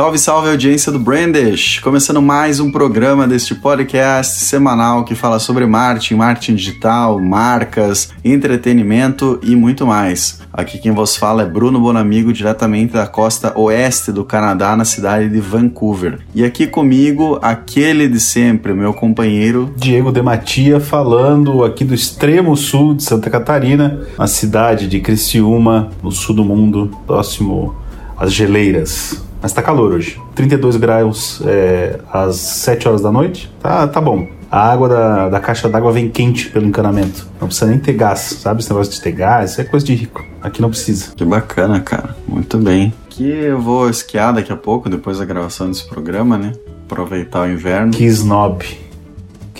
Salve, 0.00 0.18
salve 0.18 0.48
audiência 0.48 0.90
do 0.90 0.98
Brandish! 0.98 1.78
Começando 1.80 2.22
mais 2.22 2.58
um 2.58 2.72
programa 2.72 3.28
deste 3.28 3.54
podcast 3.54 4.40
semanal 4.40 5.04
que 5.04 5.14
fala 5.14 5.38
sobre 5.38 5.66
marketing, 5.66 6.14
marketing 6.14 6.54
digital, 6.54 7.20
marcas, 7.20 8.10
entretenimento 8.24 9.38
e 9.42 9.54
muito 9.54 9.86
mais. 9.86 10.40
Aqui 10.50 10.78
quem 10.78 10.90
vos 10.90 11.18
fala 11.18 11.42
é 11.42 11.44
Bruno 11.44 11.78
Bonamigo, 11.78 12.32
diretamente 12.32 12.94
da 12.94 13.06
costa 13.06 13.52
oeste 13.60 14.10
do 14.10 14.24
Canadá, 14.24 14.74
na 14.74 14.86
cidade 14.86 15.28
de 15.28 15.38
Vancouver. 15.38 16.20
E 16.34 16.46
aqui 16.46 16.66
comigo, 16.66 17.38
aquele 17.42 18.08
de 18.08 18.20
sempre, 18.20 18.72
meu 18.72 18.94
companheiro 18.94 19.70
Diego 19.76 20.10
Dematia, 20.10 20.80
falando 20.80 21.62
aqui 21.62 21.84
do 21.84 21.94
extremo 21.94 22.56
sul 22.56 22.94
de 22.94 23.02
Santa 23.02 23.28
Catarina, 23.28 24.00
na 24.18 24.26
cidade 24.26 24.88
de 24.88 24.98
Criciúma, 24.98 25.90
no 26.02 26.10
sul 26.10 26.34
do 26.34 26.42
mundo, 26.42 26.90
próximo 27.06 27.74
às 28.16 28.32
geleiras. 28.32 29.28
Mas 29.42 29.52
tá 29.52 29.62
calor 29.62 29.92
hoje. 29.92 30.20
32 30.34 30.76
graus 30.76 31.40
é, 31.46 31.98
às 32.12 32.36
7 32.36 32.88
horas 32.88 33.00
da 33.00 33.10
noite. 33.10 33.50
Tá, 33.60 33.86
tá 33.86 34.00
bom. 34.00 34.28
A 34.50 34.72
água 34.72 34.88
da, 34.88 35.28
da 35.28 35.40
caixa 35.40 35.68
d'água 35.68 35.92
vem 35.92 36.10
quente 36.10 36.50
pelo 36.50 36.66
encanamento. 36.66 37.26
Não 37.40 37.46
precisa 37.46 37.70
nem 37.70 37.78
ter 37.78 37.92
gás, 37.92 38.18
sabe? 38.18 38.60
Esse 38.60 38.70
negócio 38.70 38.92
de 38.92 39.00
ter 39.00 39.12
gás, 39.12 39.58
é 39.58 39.64
coisa 39.64 39.86
de 39.86 39.94
rico. 39.94 40.24
Aqui 40.42 40.60
não 40.60 40.70
precisa. 40.70 41.12
Que 41.14 41.24
bacana, 41.24 41.80
cara. 41.80 42.16
Muito 42.26 42.58
bem. 42.58 42.92
Aqui 43.06 43.28
eu 43.28 43.60
vou 43.60 43.88
esquiar 43.88 44.34
daqui 44.34 44.52
a 44.52 44.56
pouco, 44.56 44.88
depois 44.90 45.18
da 45.18 45.24
gravação 45.24 45.68
desse 45.68 45.86
programa, 45.86 46.36
né? 46.36 46.52
Aproveitar 46.84 47.42
o 47.42 47.50
inverno. 47.50 47.92
Que 47.92 48.04
snob. 48.06 48.64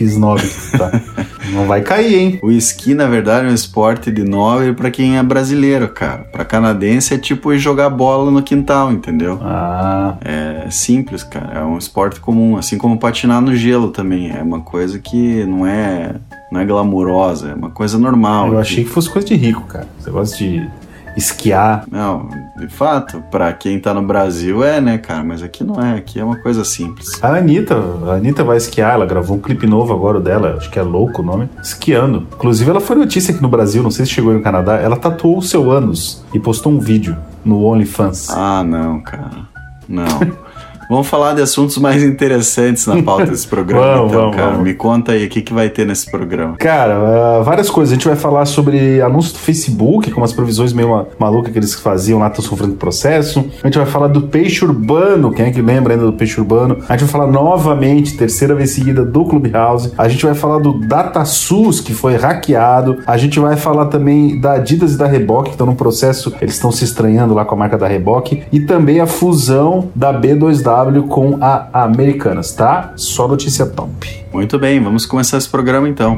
Que 0.01 0.05
snob 0.05 0.41
que 0.41 0.79
tá. 0.79 0.91
não 1.53 1.67
vai 1.67 1.83
cair, 1.83 2.15
hein? 2.15 2.39
O 2.43 2.51
esqui, 2.51 2.95
na 2.95 3.07
verdade, 3.07 3.47
é 3.47 3.51
um 3.51 3.55
esporte 3.55 4.11
de 4.11 4.25
nobre 4.25 4.73
para 4.73 4.91
quem 4.91 5.19
é 5.19 5.23
brasileiro, 5.23 5.91
cara. 5.91 6.25
Para 6.33 6.43
canadense 6.43 7.13
é 7.13 7.19
tipo 7.19 7.53
ir 7.53 7.59
jogar 7.59 7.91
bola 7.91 8.31
no 8.31 8.43
quintal, 8.43 8.91
entendeu? 8.91 9.39
Ah, 9.43 10.17
É 10.25 10.71
simples, 10.71 11.23
cara. 11.23 11.59
É 11.59 11.63
um 11.63 11.77
esporte 11.77 12.19
comum, 12.19 12.57
assim 12.57 12.79
como 12.79 12.99
patinar 12.99 13.43
no 13.43 13.55
gelo 13.55 13.91
também. 13.91 14.31
É 14.31 14.43
uma 14.43 14.61
coisa 14.63 14.99
que 14.99 15.45
não 15.45 15.67
é 15.67 16.15
não 16.51 16.63
é 16.63 16.65
glamurosa, 16.65 17.51
é 17.51 17.55
uma 17.55 17.69
coisa 17.71 17.99
normal. 17.99 18.55
eu 18.55 18.59
achei 18.59 18.83
que 18.83 18.89
fosse 18.89 19.11
coisa 19.11 19.29
de 19.29 19.35
rico, 19.35 19.65
cara. 19.65 19.87
Você 19.99 20.11
gosta 20.11 20.35
de 20.39 20.67
esquiar. 21.17 21.85
Não, 21.91 22.29
de 22.59 22.69
fato, 22.69 23.23
pra 23.31 23.53
quem 23.53 23.79
tá 23.79 23.93
no 23.95 24.03
Brasil 24.03 24.63
é, 24.65 24.81
né, 24.81 24.99
cara? 24.99 25.25
Mas 25.25 25.43
aqui 25.43 25.65
não 25.65 25.81
é, 25.81 25.97
aqui 25.97 26.19
é 26.21 26.25
uma 26.25 26.37
coisa 26.37 26.65
simples. 26.65 27.23
A 27.23 27.37
Anitta, 27.37 27.77
a 28.07 28.15
Anitta 28.15 28.45
vai 28.45 28.57
esquiar, 28.57 28.95
ela 28.95 29.07
gravou 29.07 29.37
um 29.37 29.41
clipe 29.41 29.67
novo 29.67 29.93
agora 29.93 30.21
dela, 30.21 30.57
acho 30.57 30.71
que 30.71 30.79
é 30.79 30.83
louco 30.83 31.23
o 31.23 31.25
nome, 31.25 31.49
esquiando. 31.63 32.27
Inclusive, 32.35 32.71
ela 32.71 32.81
foi 32.81 32.97
notícia 32.97 33.33
aqui 33.33 33.43
no 33.43 33.49
Brasil, 33.49 33.83
não 33.83 33.91
sei 33.91 34.05
se 34.05 34.13
chegou 34.13 34.33
no 34.33 34.43
Canadá, 34.43 34.77
ela 34.77 34.97
tatuou 34.97 35.39
o 35.39 35.43
seu 35.43 35.71
ânus 35.71 36.25
e 36.33 36.39
postou 36.39 36.73
um 36.73 36.79
vídeo 36.79 37.17
no 37.45 37.65
OnlyFans. 37.65 38.31
Ah, 38.31 38.63
não, 38.63 39.01
cara. 39.01 39.49
Não. 39.89 40.07
Vamos 40.91 41.07
falar 41.07 41.35
de 41.35 41.41
assuntos 41.43 41.79
mais 41.79 42.03
interessantes 42.03 42.85
na 42.87 43.01
pauta 43.03 43.27
desse 43.27 43.47
programa, 43.47 43.87
Vamos, 43.87 44.09
então, 44.11 44.21
vamos, 44.23 44.37
cara. 44.37 44.51
vamos. 44.51 44.65
Me 44.65 44.75
conta 44.75 45.13
aí, 45.13 45.25
o 45.25 45.29
que, 45.29 45.41
que 45.41 45.55
vai 45.55 45.69
ter 45.71 45.87
nesse 45.87 46.11
programa? 46.11 46.57
Cara, 46.59 46.95
ah, 47.39 47.43
várias 47.45 47.71
coisas. 47.71 47.93
A 47.93 47.95
gente 47.95 48.09
vai 48.09 48.17
falar 48.17 48.45
sobre 48.45 49.01
anúncio 49.01 49.33
do 49.35 49.39
Facebook, 49.39 50.11
com 50.11 50.25
as 50.25 50.33
previsões 50.33 50.73
meio 50.73 50.91
ma- 50.91 51.07
malucas 51.17 51.53
que 51.53 51.59
eles 51.61 51.75
faziam 51.75 52.19
lá, 52.19 52.27
estão 52.27 52.45
sofrendo 52.45 52.75
processo. 52.75 53.45
A 53.63 53.69
gente 53.69 53.79
vai 53.79 53.87
falar 53.87 54.09
do 54.09 54.23
peixe 54.23 54.65
urbano, 54.65 55.31
quem 55.33 55.47
é 55.47 55.51
que 55.53 55.63
lembra 55.63 55.95
ainda 55.95 56.07
do 56.07 56.13
peixe 56.13 56.41
urbano? 56.41 56.79
A 56.89 56.93
gente 56.97 57.05
vai 57.05 57.09
falar 57.09 57.31
novamente, 57.31 58.17
terceira 58.17 58.53
vez 58.55 58.71
seguida, 58.71 59.05
do 59.05 59.25
Clubhouse. 59.25 59.93
A 59.97 60.09
gente 60.09 60.27
vai 60.27 60.35
falar 60.35 60.59
do 60.59 60.73
DataSUS, 60.73 61.81
que 61.81 61.93
foi 61.95 62.17
hackeado. 62.17 62.99
A 63.07 63.17
gente 63.17 63.39
vai 63.39 63.57
falar 63.57 63.87
também 63.87 64.41
da 64.41 64.55
Adidas 64.55 64.95
e 64.95 64.99
da 64.99 65.07
Reebok, 65.07 65.45
que 65.45 65.51
estão 65.51 65.67
no 65.67 65.77
processo, 65.77 66.35
eles 66.41 66.55
estão 66.55 66.73
se 66.73 66.83
estranhando 66.85 67.33
lá 67.33 67.45
com 67.45 67.55
a 67.55 67.59
marca 67.59 67.79
da 67.79 67.87
Reebok. 67.87 68.43
E 68.53 68.61
também 68.61 68.99
a 69.01 69.07
fusão 69.07 69.89
da 69.95 70.13
B2W 70.13 70.80
com 71.05 71.39
a 71.41 71.85
Americanas, 71.85 72.53
tá? 72.53 72.93
Só 72.97 73.27
notícia 73.27 73.67
top. 73.67 74.25
Muito 74.33 74.59
bem, 74.59 74.83
vamos 74.83 75.07
começar 75.07 75.39
esse 75.39 75.49
programa 75.49 75.89
então. 75.89 76.17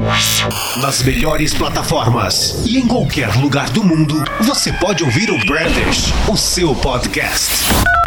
Nas 0.81 1.01
melhores 1.03 1.53
plataformas 1.53 2.63
e 2.65 2.77
em 2.77 2.87
qualquer 2.87 3.33
lugar 3.41 3.69
do 3.69 3.83
mundo, 3.83 4.23
você 4.41 4.71
pode 4.73 5.03
ouvir 5.03 5.29
o 5.31 5.37
Brandish, 5.45 6.13
o 6.29 6.37
seu 6.37 6.75
podcast. 6.75 8.02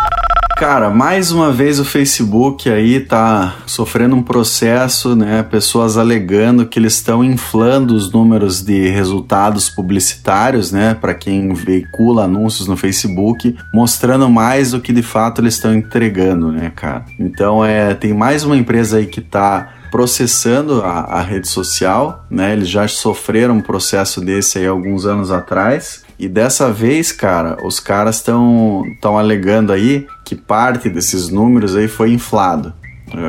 Cara, 0.57 0.89
mais 0.89 1.33
uma 1.33 1.53
vez 1.53 1.79
o 1.79 1.85
Facebook 1.85 2.71
aí 2.71 2.99
tá 2.99 3.57
sofrendo 3.67 4.17
um 4.17 4.23
processo, 4.23 5.15
né? 5.15 5.43
Pessoas 5.43 5.99
alegando 5.99 6.65
que 6.65 6.79
eles 6.79 6.95
estão 6.95 7.23
inflando 7.23 7.95
os 7.95 8.11
números 8.11 8.63
de 8.63 8.89
resultados 8.89 9.69
publicitários, 9.69 10.73
né? 10.73 10.95
Para 10.99 11.13
quem 11.13 11.53
veicula 11.53 12.25
anúncios 12.25 12.67
no 12.67 12.75
Facebook, 12.75 13.55
mostrando 13.71 14.31
mais 14.31 14.71
do 14.71 14.81
que 14.81 14.95
de 14.95 15.03
fato 15.03 15.43
eles 15.43 15.57
estão 15.57 15.75
entregando, 15.75 16.51
né, 16.51 16.73
cara? 16.75 17.05
Então 17.21 17.63
é, 17.63 17.93
tem 17.93 18.15
mais 18.15 18.43
uma 18.43 18.57
empresa 18.57 18.97
aí 18.97 19.05
que 19.05 19.21
tá 19.21 19.75
processando 19.91 20.83
a, 20.83 21.01
a 21.01 21.21
rede 21.21 21.49
social, 21.49 22.25
né? 22.31 22.55
Eles 22.55 22.71
já 22.71 22.89
sofreram 22.89 23.57
um 23.57 23.61
processo 23.61 24.23
desse 24.23 24.59
aí 24.59 24.67
alguns 24.67 25.05
anos 25.05 25.31
atrás. 25.31 26.07
E 26.19 26.29
dessa 26.29 26.73
vez, 26.73 27.13
cara, 27.13 27.59
os 27.63 27.79
caras 27.79 28.17
estão 28.17 28.83
estão 28.95 29.19
alegando 29.19 29.71
aí 29.71 30.07
que 30.27 30.35
parte 30.35 30.91
desses 30.91 31.29
números 31.29 31.77
aí 31.77 31.87
foi 31.87 32.13
inflado. 32.13 32.75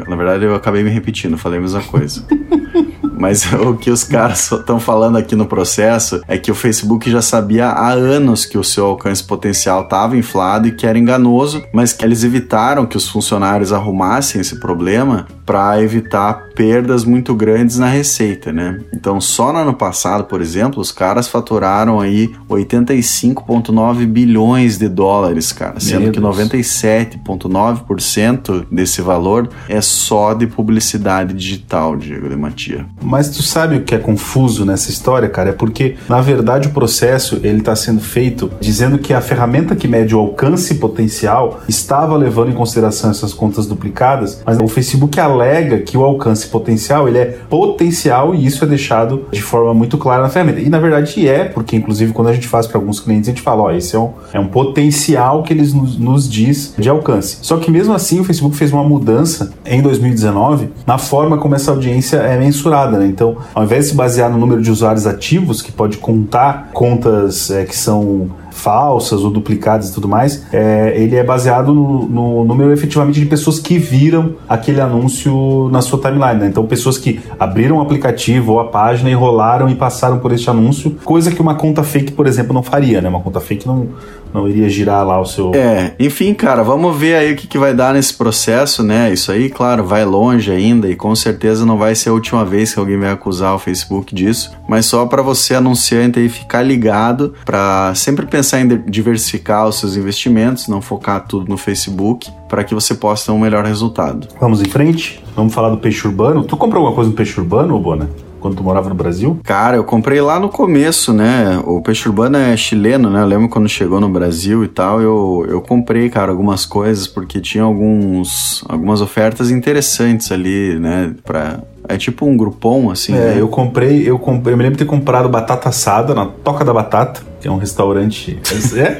Na 0.07 0.15
verdade, 0.15 0.43
eu 0.43 0.55
acabei 0.55 0.83
me 0.83 0.89
repetindo, 0.89 1.37
falei 1.37 1.59
a 1.59 1.61
mesma 1.61 1.83
coisa. 1.83 2.25
Mas 3.15 3.45
o 3.53 3.75
que 3.75 3.91
os 3.91 4.03
caras 4.03 4.51
estão 4.51 4.79
falando 4.79 5.15
aqui 5.15 5.35
no 5.35 5.45
processo 5.45 6.21
é 6.27 6.39
que 6.39 6.51
o 6.51 6.55
Facebook 6.55 7.09
já 7.09 7.21
sabia 7.21 7.67
há 7.67 7.91
anos 7.91 8.45
que 8.45 8.57
o 8.57 8.63
seu 8.63 8.87
alcance 8.87 9.23
potencial 9.23 9.83
estava 9.83 10.17
inflado 10.17 10.67
e 10.67 10.71
que 10.71 10.87
era 10.87 10.97
enganoso, 10.97 11.63
mas 11.73 11.93
que 11.93 12.05
eles 12.05 12.23
evitaram 12.23 12.85
que 12.85 12.97
os 12.97 13.07
funcionários 13.07 13.73
arrumassem 13.73 14.41
esse 14.41 14.59
problema 14.59 15.27
para 15.47 15.81
evitar 15.81 16.49
perdas 16.53 17.03
muito 17.05 17.33
grandes 17.33 17.79
na 17.79 17.87
receita, 17.87 18.51
né? 18.51 18.81
Então, 18.93 19.21
só 19.21 19.53
no 19.53 19.59
ano 19.59 19.73
passado, 19.73 20.25
por 20.25 20.41
exemplo, 20.41 20.81
os 20.81 20.91
caras 20.91 21.29
faturaram 21.29 22.01
aí 22.01 22.35
85,9 22.49 24.05
bilhões 24.05 24.77
de 24.77 24.89
dólares, 24.89 25.53
cara, 25.53 25.79
sendo 25.79 26.01
Meu 26.01 26.11
que 26.11 26.19
Deus. 26.19 26.35
97,9% 26.35 28.65
desse 28.69 29.01
valor 29.01 29.47
é 29.69 29.79
só 29.79 30.33
de 30.33 30.47
publicidade 30.47 31.33
digital, 31.33 31.95
Diego 31.95 32.27
de 32.27 32.35
Matia. 32.35 32.85
Mas 33.01 33.29
tu 33.29 33.41
sabe 33.41 33.77
o 33.77 33.83
que 33.83 33.95
é 33.95 33.99
confuso 33.99 34.65
nessa 34.65 34.89
história, 34.89 35.29
cara? 35.29 35.51
É 35.51 35.53
porque, 35.53 35.95
na 36.09 36.19
verdade, 36.19 36.67
o 36.67 36.71
processo 36.71 37.39
ele 37.41 37.59
está 37.59 37.75
sendo 37.75 38.01
feito 38.01 38.51
dizendo 38.59 38.97
que 38.97 39.13
a 39.13 39.21
ferramenta 39.21 39.77
que 39.77 39.87
mede 39.87 40.13
o 40.13 40.19
alcance 40.19 40.75
potencial 40.75 41.61
estava 41.69 42.17
levando 42.17 42.49
em 42.49 42.53
consideração 42.53 43.11
essas 43.11 43.33
contas 43.33 43.65
duplicadas, 43.65 44.43
mas 44.45 44.59
o 44.59 44.67
Facebook 44.67 45.17
alega 45.37 45.79
que 45.79 45.97
o 45.97 46.03
alcance 46.03 46.47
potencial 46.47 47.07
ele 47.07 47.17
é 47.17 47.25
potencial 47.25 48.33
e 48.33 48.45
isso 48.45 48.63
é 48.63 48.67
deixado 48.67 49.25
de 49.31 49.41
forma 49.41 49.73
muito 49.73 49.97
clara 49.97 50.23
na 50.23 50.29
ferramenta. 50.29 50.59
E 50.59 50.69
na 50.69 50.79
verdade 50.79 51.27
é, 51.27 51.45
porque 51.45 51.75
inclusive 51.75 52.13
quando 52.13 52.29
a 52.29 52.33
gente 52.33 52.47
faz 52.47 52.67
para 52.67 52.77
alguns 52.77 52.99
clientes 52.99 53.29
a 53.29 53.31
gente 53.31 53.41
fala, 53.41 53.63
ó, 53.63 53.71
esse 53.71 53.95
é 53.95 53.99
um, 53.99 54.11
é 54.33 54.39
um 54.39 54.47
potencial 54.47 55.43
que 55.43 55.53
eles 55.53 55.73
nos, 55.73 55.97
nos 55.97 56.29
diz 56.29 56.73
de 56.77 56.89
alcance. 56.89 57.37
Só 57.41 57.57
que 57.57 57.69
mesmo 57.69 57.93
assim 57.93 58.19
o 58.19 58.23
Facebook 58.23 58.55
fez 58.55 58.71
uma 58.73 58.83
mudança 58.83 59.51
em 59.65 59.81
2019 59.81 60.69
na 60.85 60.97
forma 60.97 61.37
como 61.37 61.55
essa 61.55 61.71
audiência 61.71 62.17
é 62.17 62.37
mensurada, 62.37 62.97
né? 62.97 63.05
Então, 63.07 63.37
ao 63.53 63.63
invés 63.63 63.85
de 63.85 63.91
se 63.91 63.95
basear 63.95 64.29
no 64.31 64.37
número 64.37 64.61
de 64.61 64.71
usuários 64.71 65.05
ativos, 65.05 65.61
que 65.61 65.71
pode 65.71 65.97
contar 65.97 66.69
contas 66.73 67.51
é, 67.51 67.65
que 67.65 67.75
são 67.75 68.29
falsas 68.57 69.23
ou 69.23 69.29
duplicadas 69.29 69.89
e 69.89 69.93
tudo 69.93 70.07
mais, 70.07 70.45
é, 70.51 70.93
ele 70.97 71.15
é 71.15 71.23
baseado 71.23 71.73
no, 71.73 72.07
no 72.07 72.43
número 72.43 72.73
efetivamente 72.73 73.19
de 73.19 73.25
pessoas 73.25 73.59
que 73.59 73.77
viram 73.77 74.35
aquele 74.49 74.81
anúncio 74.81 75.69
na 75.71 75.81
sua 75.81 75.99
timeline. 75.99 76.39
Né? 76.39 76.47
Então, 76.47 76.65
pessoas 76.65 76.97
que 76.97 77.21
abriram 77.39 77.77
o 77.77 77.81
aplicativo 77.81 78.53
ou 78.53 78.59
a 78.59 78.65
página 78.65 79.09
e 79.09 79.13
rolaram 79.13 79.69
e 79.69 79.75
passaram 79.75 80.19
por 80.19 80.31
este 80.31 80.49
anúncio, 80.49 80.97
coisa 81.05 81.31
que 81.31 81.41
uma 81.41 81.55
conta 81.55 81.83
fake, 81.83 82.11
por 82.11 82.25
exemplo, 82.25 82.53
não 82.53 82.63
faria. 82.63 82.99
Né? 82.99 83.07
Uma 83.07 83.21
conta 83.21 83.39
fake 83.39 83.67
não, 83.67 83.89
não 84.33 84.47
iria 84.47 84.69
girar 84.69 85.05
lá 85.05 85.19
o 85.19 85.25
seu. 85.25 85.53
É, 85.53 85.93
enfim, 85.99 86.33
cara, 86.33 86.63
vamos 86.63 86.95
ver 86.97 87.15
aí 87.15 87.33
o 87.33 87.35
que, 87.35 87.47
que 87.47 87.57
vai 87.57 87.73
dar 87.73 87.93
nesse 87.93 88.13
processo, 88.13 88.83
né? 88.83 89.11
Isso 89.11 89.31
aí, 89.31 89.49
claro, 89.49 89.83
vai 89.83 90.05
longe 90.05 90.51
ainda 90.51 90.89
e 90.89 90.95
com 90.95 91.15
certeza 91.15 91.65
não 91.65 91.77
vai 91.77 91.95
ser 91.95 92.09
a 92.09 92.13
última 92.13 92.45
vez 92.45 92.73
que 92.73 92.79
alguém 92.79 92.97
vai 92.97 93.11
acusar 93.11 93.55
o 93.55 93.59
Facebook 93.59 94.13
disso, 94.13 94.51
mas 94.67 94.85
só 94.85 95.05
para 95.05 95.21
você 95.21 95.55
anunciante 95.55 96.19
aí 96.19 96.29
ficar 96.29 96.61
ligado 96.61 97.33
para 97.45 97.93
sempre 97.95 98.25
pensar 98.25 98.61
em 98.61 98.83
diversificar 98.87 99.67
os 99.67 99.79
seus 99.79 99.95
investimentos, 99.95 100.67
não 100.67 100.81
focar 100.81 101.25
tudo 101.27 101.49
no 101.49 101.57
Facebook, 101.57 102.29
para 102.47 102.63
que 102.63 102.73
você 102.73 102.95
possa 102.95 103.27
ter 103.27 103.31
um 103.31 103.39
melhor 103.39 103.65
resultado. 103.65 104.27
Vamos 104.39 104.61
em 104.61 104.65
frente? 104.65 105.26
Vamos 105.37 105.53
falar 105.53 105.69
do 105.69 105.77
peixe 105.77 106.07
urbano. 106.07 106.43
Tu 106.43 106.57
comprou 106.57 106.79
alguma 106.79 106.95
coisa 106.95 107.11
no 107.11 107.15
peixe 107.15 107.39
urbano, 107.39 107.79
Bona? 107.79 108.09
quando 108.39 108.55
tu 108.55 108.63
morava 108.63 108.89
no 108.89 108.95
Brasil? 108.95 109.39
Cara, 109.43 109.77
eu 109.77 109.83
comprei 109.83 110.21
lá 110.21 110.39
no 110.39 110.49
começo, 110.49 111.11
né? 111.13 111.61
O 111.65 111.81
peixe 111.81 112.07
urbano 112.07 112.37
é 112.37 112.55
chileno, 112.55 113.09
né? 113.09 113.21
Eu 113.21 113.25
lembro 113.25 113.49
quando 113.49 113.67
chegou 113.67 113.99
no 113.99 114.09
Brasil 114.09 114.63
e 114.63 114.67
tal, 114.67 115.01
eu, 115.01 115.45
eu 115.49 115.61
comprei, 115.61 116.09
cara, 116.09 116.31
algumas 116.31 116.65
coisas 116.65 117.07
porque 117.07 117.39
tinha 117.39 117.63
alguns, 117.63 118.63
algumas 118.69 119.01
ofertas 119.01 119.51
interessantes 119.51 120.31
ali, 120.31 120.79
né? 120.79 121.13
Pra, 121.23 121.59
é 121.87 121.97
tipo 121.97 122.25
um 122.25 122.37
grupom, 122.37 122.89
assim. 122.89 123.13
É, 123.13 123.35
né? 123.35 123.41
eu 123.41 123.47
comprei, 123.47 124.09
eu 124.09 124.17
comprei, 124.17 124.53
eu 124.53 124.57
me 124.57 124.63
lembro 124.63 124.77
de 124.77 124.85
ter 124.85 124.89
comprado 124.89 125.29
batata 125.29 125.69
assada 125.69 126.13
na 126.13 126.25
Toca 126.25 126.63
da 126.63 126.73
Batata, 126.73 127.21
que 127.41 127.47
é 127.47 127.51
um 127.51 127.57
restaurante. 127.57 128.39
É? 128.77 128.99